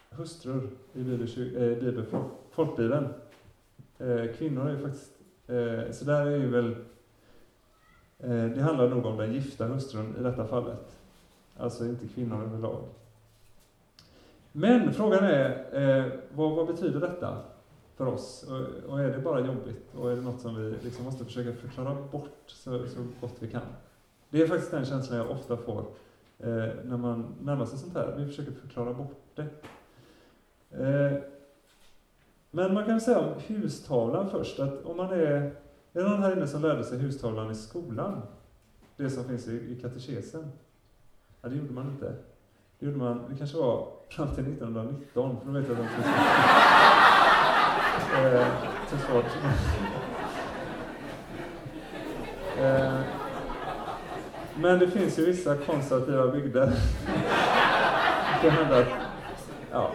[0.09, 2.05] hustrur i Bibel, eh, Bibel,
[2.51, 3.07] folkbibeln.
[3.97, 5.11] Eh, kvinnor är faktiskt,
[5.47, 6.75] eh, så där är ju väl
[8.23, 10.97] Eh, det handlar nog om den gifta hustrun i detta fallet.
[11.57, 12.83] Alltså inte kvinnor överlag.
[14.51, 17.37] Men frågan är, eh, vad, vad, betyder detta
[17.95, 18.45] för oss?
[18.49, 19.95] Och, och, är det bara jobbigt?
[19.95, 23.47] Och är det något som vi liksom måste försöka förklara bort så, så gott vi
[23.47, 23.61] kan?
[24.29, 25.79] Det är faktiskt den känslan jag ofta får
[26.39, 28.15] eh, när man närmar sig sånt här.
[28.17, 29.47] Vi försöker förklara bort det.
[30.83, 31.17] Eh,
[32.51, 35.55] men man kan säga om hustavlan först, att om man är
[35.93, 38.21] är det någon här inne som lärde sig hustavlan i skolan?
[38.97, 40.51] Det som finns i, i katekesen?
[41.41, 42.13] Ja, det gjorde man inte.
[42.79, 45.89] Det gjorde man, det kanske var fram till 1919, för då vet jag att de
[45.89, 46.07] finns
[48.17, 48.47] eh,
[48.89, 49.25] så svårt.
[52.59, 53.18] eh,
[54.61, 56.73] men det finns ju vissa konservativa bygder.
[58.43, 58.87] det hände att,
[59.71, 59.91] ja.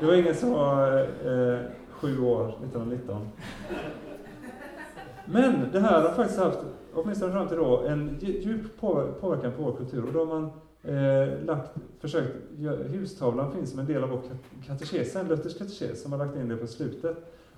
[0.00, 1.58] Det var ingen som var eh,
[1.90, 3.28] sju år 1919.
[5.24, 6.58] Men det här har faktiskt haft,
[6.94, 10.04] åtminstone fram till då, en djup påverkan på vår kultur.
[10.06, 10.50] Och då har man
[10.82, 12.36] eh, lagt, försökt,
[12.88, 14.20] hustavlan finns som en del av vår
[14.66, 17.16] katekes, en Luthers katekes, som har lagt in det på slutet.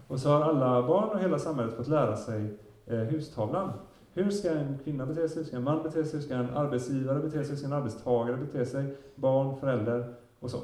[0.08, 3.72] Och så har alla barn och hela samhället fått lära sig eh, hustavlan.
[4.14, 5.38] Hur ska en kvinna bete sig?
[5.38, 6.20] Hur ska en man bete sig?
[6.20, 7.50] Hur ska en arbetsgivare bete sig?
[7.50, 8.96] Hur ska en arbetstagare bete sig?
[9.14, 10.60] Barn, förälder och så.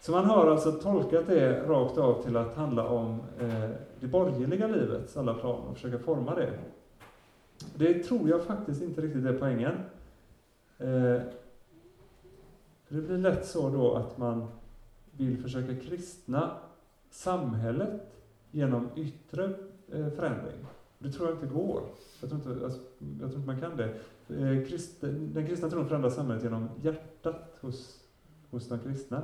[0.00, 3.70] Så man har alltså tolkat det rakt av till att handla om eh,
[4.00, 6.58] det borgerliga livets alla plan och försöka forma det.
[7.74, 9.74] Det tror jag faktiskt inte riktigt är poängen.
[10.78, 11.20] Eh,
[12.88, 14.46] det blir lätt så då att man
[15.10, 16.50] vill försöka kristna
[17.10, 18.12] samhället
[18.50, 19.44] genom yttre
[19.92, 20.66] eh, förändring.
[21.04, 21.82] Det tror jag inte går.
[22.20, 22.80] Jag tror inte, alltså,
[23.20, 23.88] jag tror inte man kan det.
[24.28, 28.00] Eh, den kristna tron förändrar samhället genom hjärtat hos,
[28.50, 29.22] hos de kristna.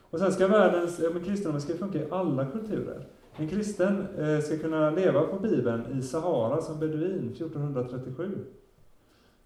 [0.00, 3.06] Och sen ska världens, ja men kristendomen ska funka i alla kulturer.
[3.36, 8.38] En kristen eh, ska kunna leva på Bibeln i Sahara som beduin 1437.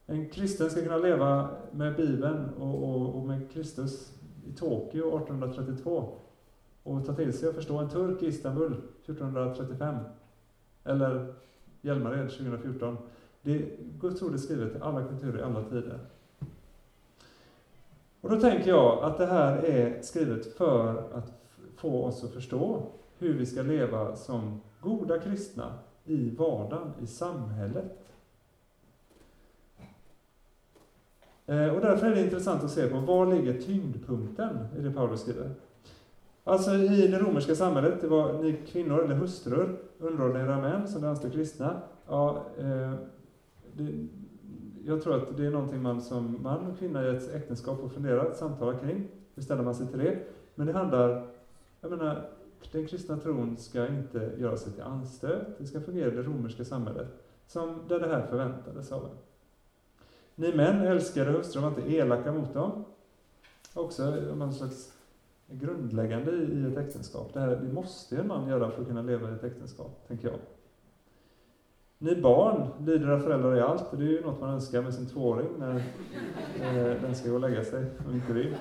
[0.07, 4.13] En kristen ska kunna leva med Bibeln och, och, och med Kristus
[4.47, 6.09] i Tokyo 1832.
[6.83, 7.79] och ta till sig och förstå.
[7.79, 8.73] En turk i Istanbul
[9.05, 9.97] 1435
[10.85, 11.35] eller
[11.81, 12.97] Hjälmared 2014.
[13.43, 13.65] Det,
[14.01, 15.99] Guds ord är skrivet i alla kulturer i alla tider.
[18.21, 21.33] Och då tänker jag att det här är skrivet för att
[21.77, 22.87] få oss att förstå
[23.19, 28.05] hur vi ska leva som goda kristna i vardagen, i samhället.
[31.47, 35.21] Eh, och därför är det intressant att se på var ligger tyngdpunkten i det Paulus
[35.21, 35.51] skriver.
[36.45, 41.05] Alltså i det romerska samhället, det var ni kvinnor eller hustrur underordnade era män som
[41.05, 41.81] anstod kristna.
[42.07, 42.93] Ja, eh,
[43.73, 44.07] det,
[44.85, 47.89] jag tror att det är någonting man som man och kvinna i ett äktenskap får
[47.89, 49.09] fundera, samtala kring.
[49.35, 50.19] Hur ställer man sig till det?
[50.55, 51.27] Men det handlar,
[51.81, 52.31] jag menar,
[52.73, 55.59] den kristna tron ska inte göra sig till anstöt.
[55.59, 57.09] Det ska fungera i det romerska samhället,
[57.47, 59.11] som där det här förväntades av en.
[60.35, 62.85] Ni män älskade hustrur, var inte elaka mot dem.
[63.75, 64.94] Också någon slags
[65.49, 67.31] grundläggande i ett äktenskap.
[67.33, 70.29] Det, här, det måste en man göra för att kunna leva i ett äktenskap, tänker
[70.29, 70.39] jag.
[71.99, 74.95] Ni barn lyder era föräldrar i allt, och det är ju något man önskar med
[74.95, 75.77] sin tvååring när
[76.61, 78.53] eh, den ska gå och lägga sig och inte vill.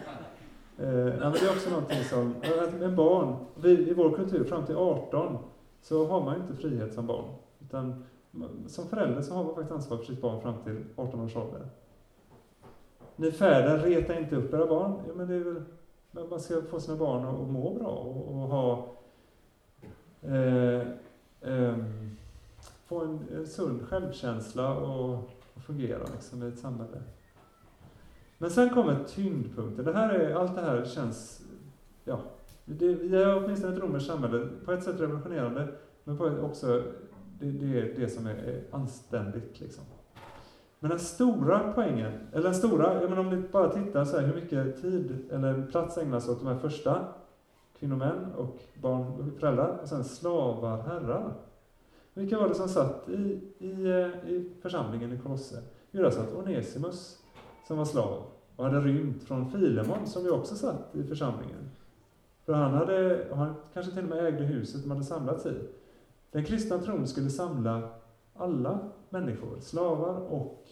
[0.77, 4.65] Eh, men det är också någonting som, eh, med barn, vi, i vår kultur fram
[4.65, 5.37] till 18
[5.81, 7.25] så har man inte frihet som barn.
[7.61, 11.19] Utan mm, som förälder så har man faktiskt ansvar för sitt barn fram till 18
[11.19, 11.67] års ålder.
[13.15, 14.93] Ni fäder, reta inte upp era barn.
[15.07, 15.61] Ja, men det är väl,
[16.13, 18.95] man ska få sina barn att må bra och, och ha
[20.21, 20.87] eh,
[21.41, 21.77] eh,
[22.85, 25.13] få en, en sund självkänsla och,
[25.53, 27.01] och fungera liksom, i ett samhälle.
[28.37, 29.85] Men sen kommer tyngdpunkten.
[29.85, 31.41] Det här är, allt det här känns,
[32.03, 32.19] ja,
[32.65, 35.67] det, vi är åtminstone ett romerskt samhälle, på ett sätt revolutionerande,
[36.03, 36.83] men på ett också,
[37.39, 39.83] det, det är det som är, är anständigt liksom.
[40.83, 44.27] Men den stora poängen, eller den stora, jag menar om ni bara tittar så här,
[44.27, 47.05] hur mycket tid eller plats ägnas åt de här första,
[47.79, 51.33] kvinnor, män och barn och föräldrar, och sen slavar, herrar.
[52.13, 55.63] Vilka var det som satt i, i, eh, i församlingen i Kolosse?
[55.91, 57.17] Jo, där satt Onesimus,
[57.67, 58.23] som var slav
[58.55, 61.69] och hade rymt från Filemon, som ju också satt i församlingen.
[62.45, 65.59] För han hade, han kanske till och med ägde huset de hade samlats i.
[66.31, 67.89] Den kristna tron skulle samla
[68.35, 68.79] alla
[69.13, 70.67] människor, slavar och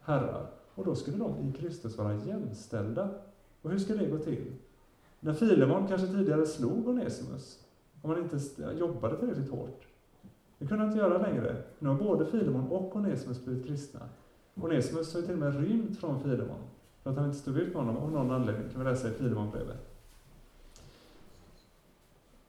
[0.00, 0.46] herrar.
[0.74, 3.08] Och då skulle de i Kristus vara jämställda.
[3.62, 4.52] Och hur ska det gå till?
[5.20, 7.58] När Filemon kanske tidigare slog Onesimus,
[8.02, 8.38] om han inte
[8.78, 9.86] jobbade tillräckligt hårt,
[10.58, 11.56] det kunde han inte göra längre.
[11.78, 14.00] Nu har både Filemon och Onesimus blivit kristna.
[14.54, 16.62] Onesimus har ju till och med rymt från Filemon,
[17.02, 19.12] för att han inte stod ut med honom av någon anledning, kan vi läsa i
[19.12, 19.92] Filemonbrevet.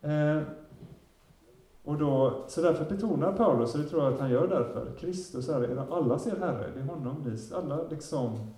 [0.02, 0.42] Eh,
[1.84, 5.50] och då, så därför betonar Paulus, och det tror jag att han gör därför, Kristus
[5.50, 8.54] är alla ser Herre, det är honom, ni alla liksom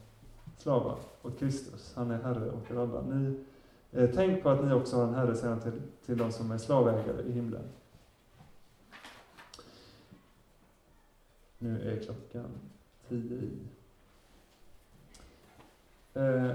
[0.58, 3.02] slavar åt Kristus, han är Herre åt er alla.
[3.02, 3.40] Ni,
[3.92, 6.52] eh, tänk på att ni också har en Herre, säger han till, till de som
[6.52, 7.64] är slavägare i himlen.
[11.58, 12.50] Nu är klockan
[13.10, 13.60] tio i.
[16.14, 16.52] Eh,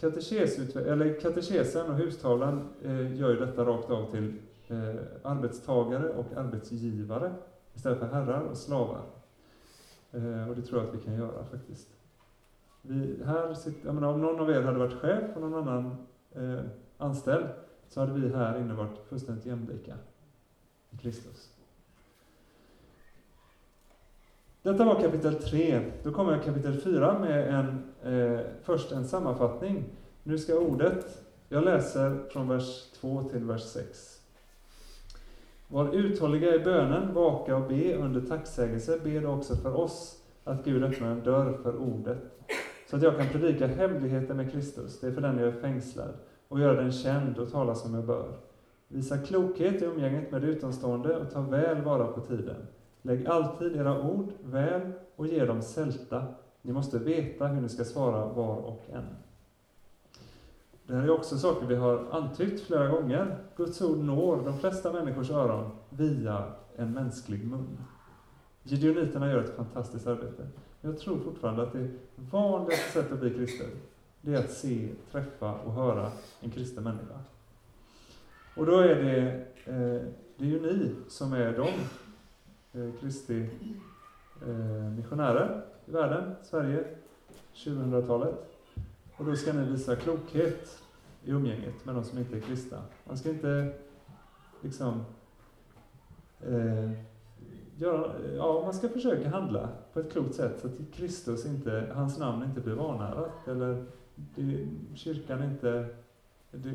[0.00, 4.34] katekesen och hustavlan eh, gör ju detta rakt av till
[4.68, 7.32] eh, arbetstagare och arbetsgivare
[7.74, 9.02] istället för herrar och slavar.
[10.10, 11.88] Eh, och det tror jag att vi kan göra faktiskt.
[12.82, 15.96] Vi, här sitter, menar, om någon av er hade varit chef och någon annan
[16.32, 16.60] eh,
[16.98, 17.46] anställd
[17.88, 19.94] så hade vi här inne varit fullständigt jämlika
[20.90, 21.57] i Kristus.
[24.68, 25.80] Detta var kapitel 3.
[26.02, 27.82] Då kommer kapitel 4 med en,
[28.14, 29.84] eh, först en sammanfattning.
[30.22, 34.20] Nu ska ordet, jag läser från vers 2 till vers 6.
[35.68, 38.98] Var uthålliga i bönen, vaka och be under tacksägelse.
[39.04, 42.18] Be då också för oss att Gud öppnar en dörr för ordet,
[42.90, 45.00] så att jag kan predika hemligheten med Kristus.
[45.00, 46.14] Det är för den jag är fängslad
[46.48, 48.28] och göra den känd och tala som jag bör.
[48.88, 52.66] Visa klokhet i umgänget med utomstående och ta väl vara på tiden.
[53.02, 56.24] Lägg alltid era ord väl och ge dem sälta.
[56.62, 59.06] Ni måste veta hur ni ska svara var och en.
[60.86, 63.36] Det här är också saker vi har antytt flera gånger.
[63.56, 67.78] Guds ord når de flesta människors öron via en mänsklig mun.
[68.62, 70.46] Gideoniterna gör ett fantastiskt arbete.
[70.80, 71.88] Jag tror fortfarande att det
[72.30, 73.66] vanligaste sättet att bli kristen,
[74.20, 77.18] det är att se, träffa och höra en kristen människa.
[78.56, 79.20] Och då är det,
[79.64, 81.68] eh, det är ju ni som är de
[82.72, 83.50] Eh, Kristi
[84.46, 86.84] eh, missionärer i världen, Sverige,
[87.54, 88.34] 2000-talet.
[89.16, 90.82] Och då ska ni visa klokhet
[91.24, 92.82] i umgänget med de som inte är kristna.
[93.04, 93.72] Man ska inte
[94.62, 95.04] liksom
[96.40, 96.90] eh,
[97.76, 102.18] göra, ja, man ska försöka handla på ett klokt sätt så att Kristus inte, hans
[102.18, 105.86] namn inte blir vanärat eller det, kyrkan inte,
[106.50, 106.70] det,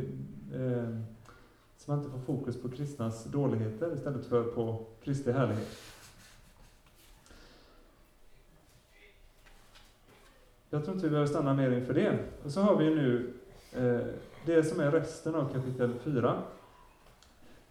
[0.58, 1.00] eh,
[1.86, 5.78] så man inte får fokus på kristnas dåligheter istället för på Kristi härlighet.
[10.70, 12.20] Jag tror inte vi behöver stanna mer inför det.
[12.44, 13.34] Och så har vi nu
[13.74, 14.08] eh,
[14.46, 16.42] det som är resten av kapitel 4.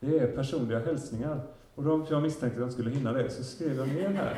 [0.01, 1.41] Det är personliga hälsningar.
[1.75, 4.35] Och då, för jag misstänkte att jag skulle hinna det, så skrev jag ner här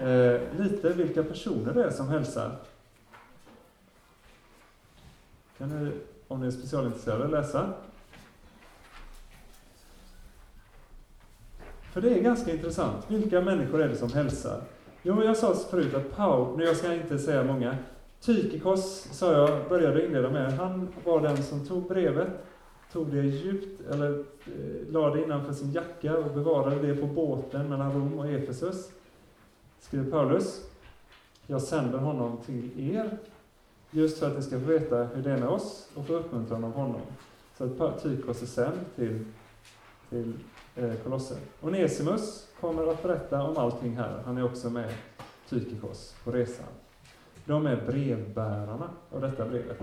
[0.00, 2.56] eh, lite vilka personer det är som hälsar.
[5.58, 5.92] Kan ni,
[6.28, 7.74] om ni är specialintresserade, läsa?
[11.94, 13.10] För det är ganska intressant.
[13.10, 14.60] Vilka människor är det som hälsar?
[15.02, 17.76] Jo, jag sa förut att Paul, nu jag ska inte säga många,
[18.20, 22.28] Tykikos sa jag, började inleda med, han var den som tog brevet,
[22.92, 27.68] tog det djupt, eller eh, lade det innanför sin jacka och bevarade det på båten
[27.68, 28.90] mellan Rom och Efesus.
[29.80, 30.70] Skrev Paulus.
[31.46, 33.18] Jag sänder honom till er,
[33.90, 36.64] just för att ni ska få veta hur det är med oss och få uppmuntran
[36.64, 37.02] av honom.
[37.58, 39.24] Så att Tykikos är sänd till,
[40.10, 40.32] till
[40.76, 41.38] Eh, Kolosser.
[41.60, 44.22] Onesimus kommer att berätta om allting här.
[44.24, 44.94] Han är också med
[45.48, 46.66] Tykikos på resan.
[47.44, 49.80] De är brevbärarna av detta brevet.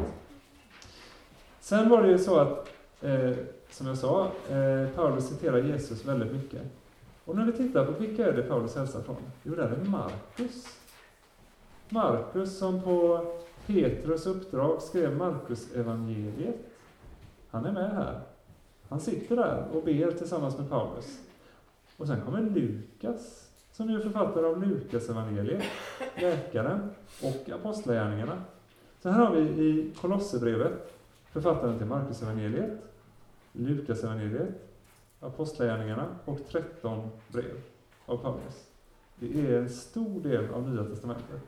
[1.60, 2.68] Sen var det ju så att,
[3.02, 3.32] eh,
[3.70, 6.62] som jag sa, eh, Paulus citerar Jesus väldigt mycket.
[7.26, 9.16] Och när vi tittar på vilka är det Paulus hälsar från?
[9.44, 10.80] Jo, där är Markus.
[11.90, 13.26] Markus som på
[13.66, 16.56] Petrus uppdrag skrev Markus evangeliet.
[17.50, 18.22] Han är med här.
[18.92, 21.20] Han sitter där och ber tillsammans med Paulus.
[21.98, 25.64] Och sen kommer Lukas, som är författare av Lukas evangeliet,
[26.16, 26.90] läkaren
[27.24, 28.44] och apostlagärningarna.
[29.00, 30.94] Så här har vi i Kolosserbrevet
[31.32, 32.72] författaren till Markus evangeliet,
[33.52, 34.50] Lukas evangeliet,
[35.20, 37.62] apostlagärningarna och 13 brev
[38.06, 38.68] av Paulus.
[39.16, 41.42] Det är en stor del av Nya Testamentet.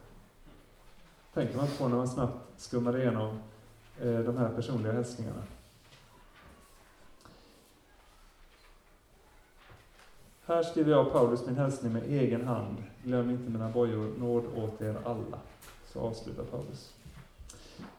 [1.33, 3.39] Tänker man på när man snabbt skummar igenom
[4.01, 5.43] eh, de här personliga hälsningarna.
[10.45, 12.77] Här skriver jag Paulus min hälsning med egen hand.
[13.03, 15.39] Glöm inte mina bojor, nåd åt er alla.
[15.85, 16.93] Så avslutar Paulus.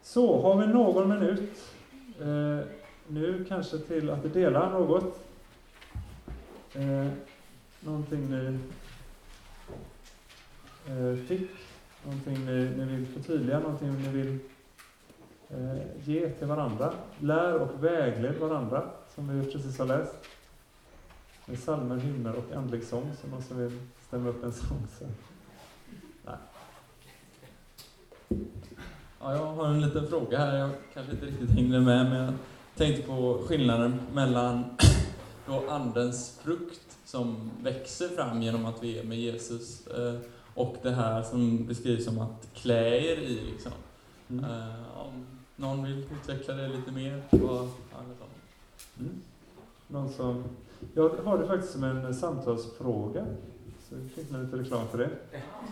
[0.02, 1.50] Så, har vi någon minut
[2.20, 2.66] eh,
[3.06, 5.18] nu kanske till att dela något?
[6.74, 7.08] Eh,
[7.80, 8.58] någonting ni
[10.88, 11.50] eh, fick?
[12.04, 13.60] Någonting ni, ni vill förtydliga?
[13.60, 14.38] Någonting ni vill
[15.48, 16.92] eh, ge till varandra?
[17.18, 18.82] Lär och vägled varandra,
[19.14, 20.14] som vi precis har läst
[21.46, 24.86] med psalmer, hymner och andlig sång, så någon som vill stämma upp en sång.
[24.98, 25.04] Så.
[26.24, 26.36] Nej.
[29.20, 32.34] Ja, jag har en liten fråga här, jag kanske inte riktigt hängde med, men jag
[32.74, 34.64] tänkte på skillnaden mellan
[35.46, 40.14] då andens frukt som växer fram genom att vi är med Jesus eh,
[40.54, 43.40] och det här som beskrivs som att klä er i.
[43.52, 43.72] Liksom.
[44.28, 44.44] Mm.
[44.44, 45.26] Eh, om
[45.56, 47.22] någon vill utveckla det lite mer?
[47.30, 47.68] Vad,
[48.98, 49.22] mm.
[49.88, 50.44] Någon som
[50.94, 53.26] jag har det faktiskt som en samtalsfråga.
[53.88, 55.10] Så fick man lite reklam för det.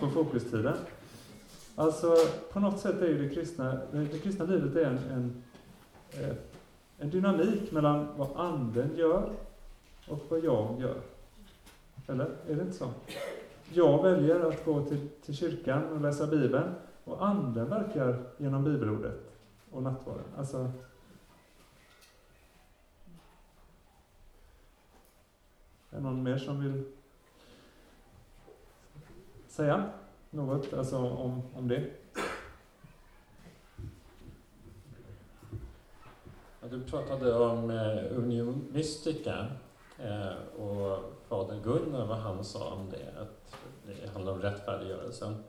[0.01, 0.75] På fokustiden.
[1.75, 2.17] Alltså,
[2.53, 5.43] på något sätt är ju det kristna, det kristna livet är en, en,
[6.11, 6.37] eh,
[6.99, 9.31] en dynamik mellan vad anden gör
[10.09, 10.97] och vad jag gör.
[12.07, 12.25] Eller?
[12.25, 12.91] Är det inte så?
[13.73, 19.33] Jag väljer att gå till, till kyrkan och läsa Bibeln och anden verkar genom bibelordet
[19.71, 20.25] och nattvarden.
[20.39, 20.71] Alltså,
[25.93, 26.85] Är det någon mer som vill
[29.49, 29.91] säga
[30.31, 31.91] något alltså om, om det?
[36.61, 39.47] Ja, du pratade om eh, Union Mystica
[39.99, 45.45] eh, och fader Gunnar, vad han sa om det, att det handlar om rättfärdiggörelsen.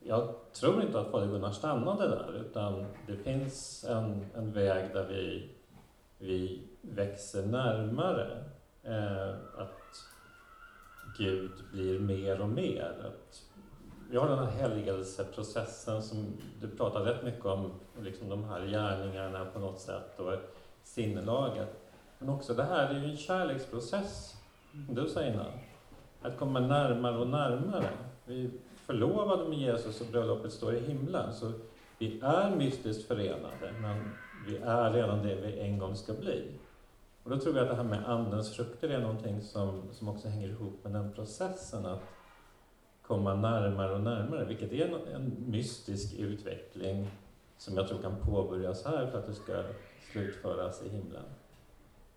[0.00, 5.06] Jag tror inte att fader Gunnar stannade där, utan det finns en, en väg där
[5.08, 5.50] vi,
[6.18, 8.44] vi växer närmare.
[8.88, 10.08] Eh, att
[11.18, 12.94] Gud blir mer och mer.
[13.04, 13.42] Att
[14.10, 16.26] vi har den här helgelseprocessen som
[16.60, 17.70] du pratar rätt mycket om,
[18.00, 20.32] liksom de här gärningarna på något sätt och
[20.82, 21.68] sinnelaget.
[22.18, 24.36] Men också det här är ju en kärleksprocess,
[24.86, 25.52] som du sa innan.
[26.22, 27.90] Att komma närmare och närmare.
[28.24, 28.50] Vi är
[28.86, 31.32] förlovade med Jesus och bröllopet står i himlen.
[31.32, 31.52] Så
[31.98, 34.10] vi är mystiskt förenade, men
[34.46, 36.58] vi är redan det vi en gång ska bli.
[37.28, 40.28] Och då tror jag att det här med andens frukter är någonting som, som också
[40.28, 42.00] hänger ihop med den processen att
[43.02, 47.10] komma närmare och närmare, vilket är en, en mystisk utveckling
[47.58, 49.62] som jag tror kan påbörjas här för att det ska
[50.12, 51.24] slutföras i himlen.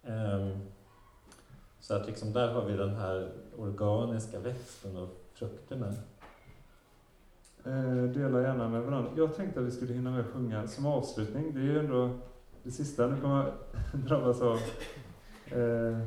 [0.03, 0.61] Um,
[1.79, 5.93] Så att liksom där har vi den här organiska växten och frukterna.
[7.65, 9.11] Eh, dela gärna med varandra.
[9.17, 11.53] Jag tänkte att vi skulle hinna med att sjunga som avslutning.
[11.53, 12.09] Det är ju ändå
[12.63, 13.07] det sista.
[13.07, 13.53] Nu kommer jag
[14.07, 14.59] drabbas av
[15.45, 15.97] eh,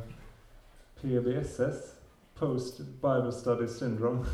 [1.00, 1.94] PBSS,
[2.34, 4.18] Post Bible Study Syndrome.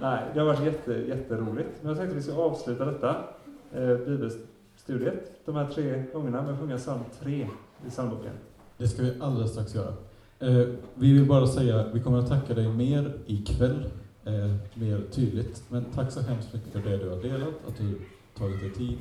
[0.00, 1.68] Nej, det har varit jätte, jätteroligt.
[1.80, 3.24] Men jag tänkte att vi ska avsluta detta
[3.72, 7.48] eh, bibelstudiet, de här tre gångerna, med att sjunga psalm 3
[7.86, 8.32] i psalmboken.
[8.76, 9.94] Det ska vi alldeles strax göra.
[10.38, 13.90] Eh, vi vill bara säga, vi kommer att tacka dig mer ikväll,
[14.24, 15.62] eh, mer tydligt.
[15.68, 17.98] Men tack så hemskt mycket för det du har delat, att du
[18.38, 18.98] tagit dig tid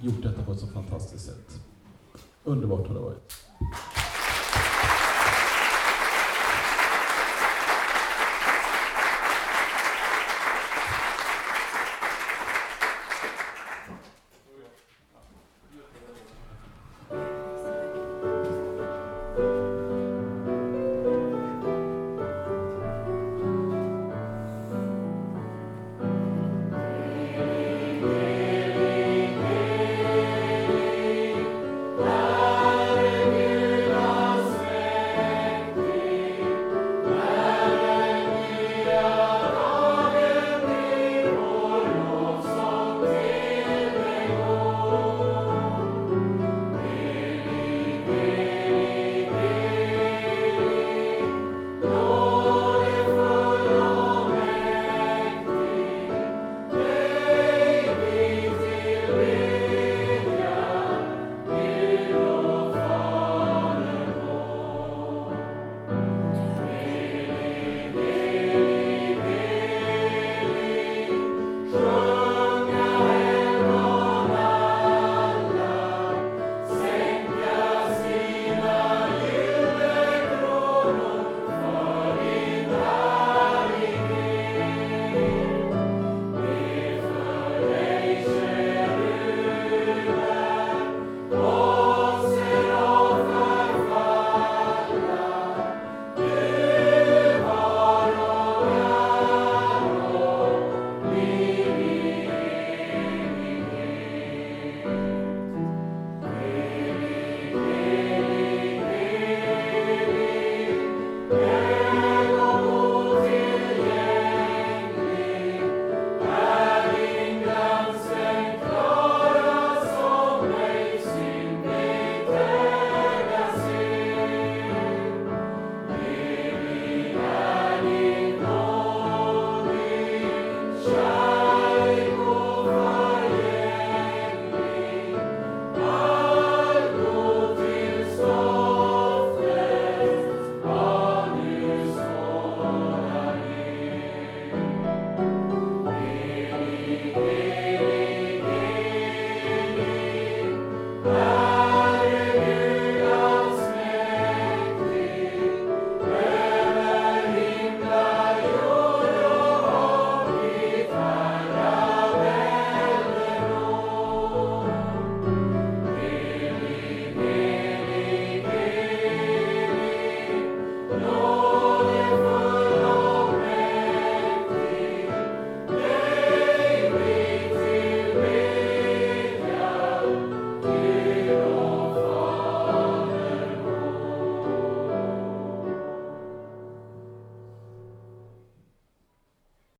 [0.00, 1.60] gjort detta på ett så fantastiskt sätt.
[2.44, 3.32] Underbart har det varit.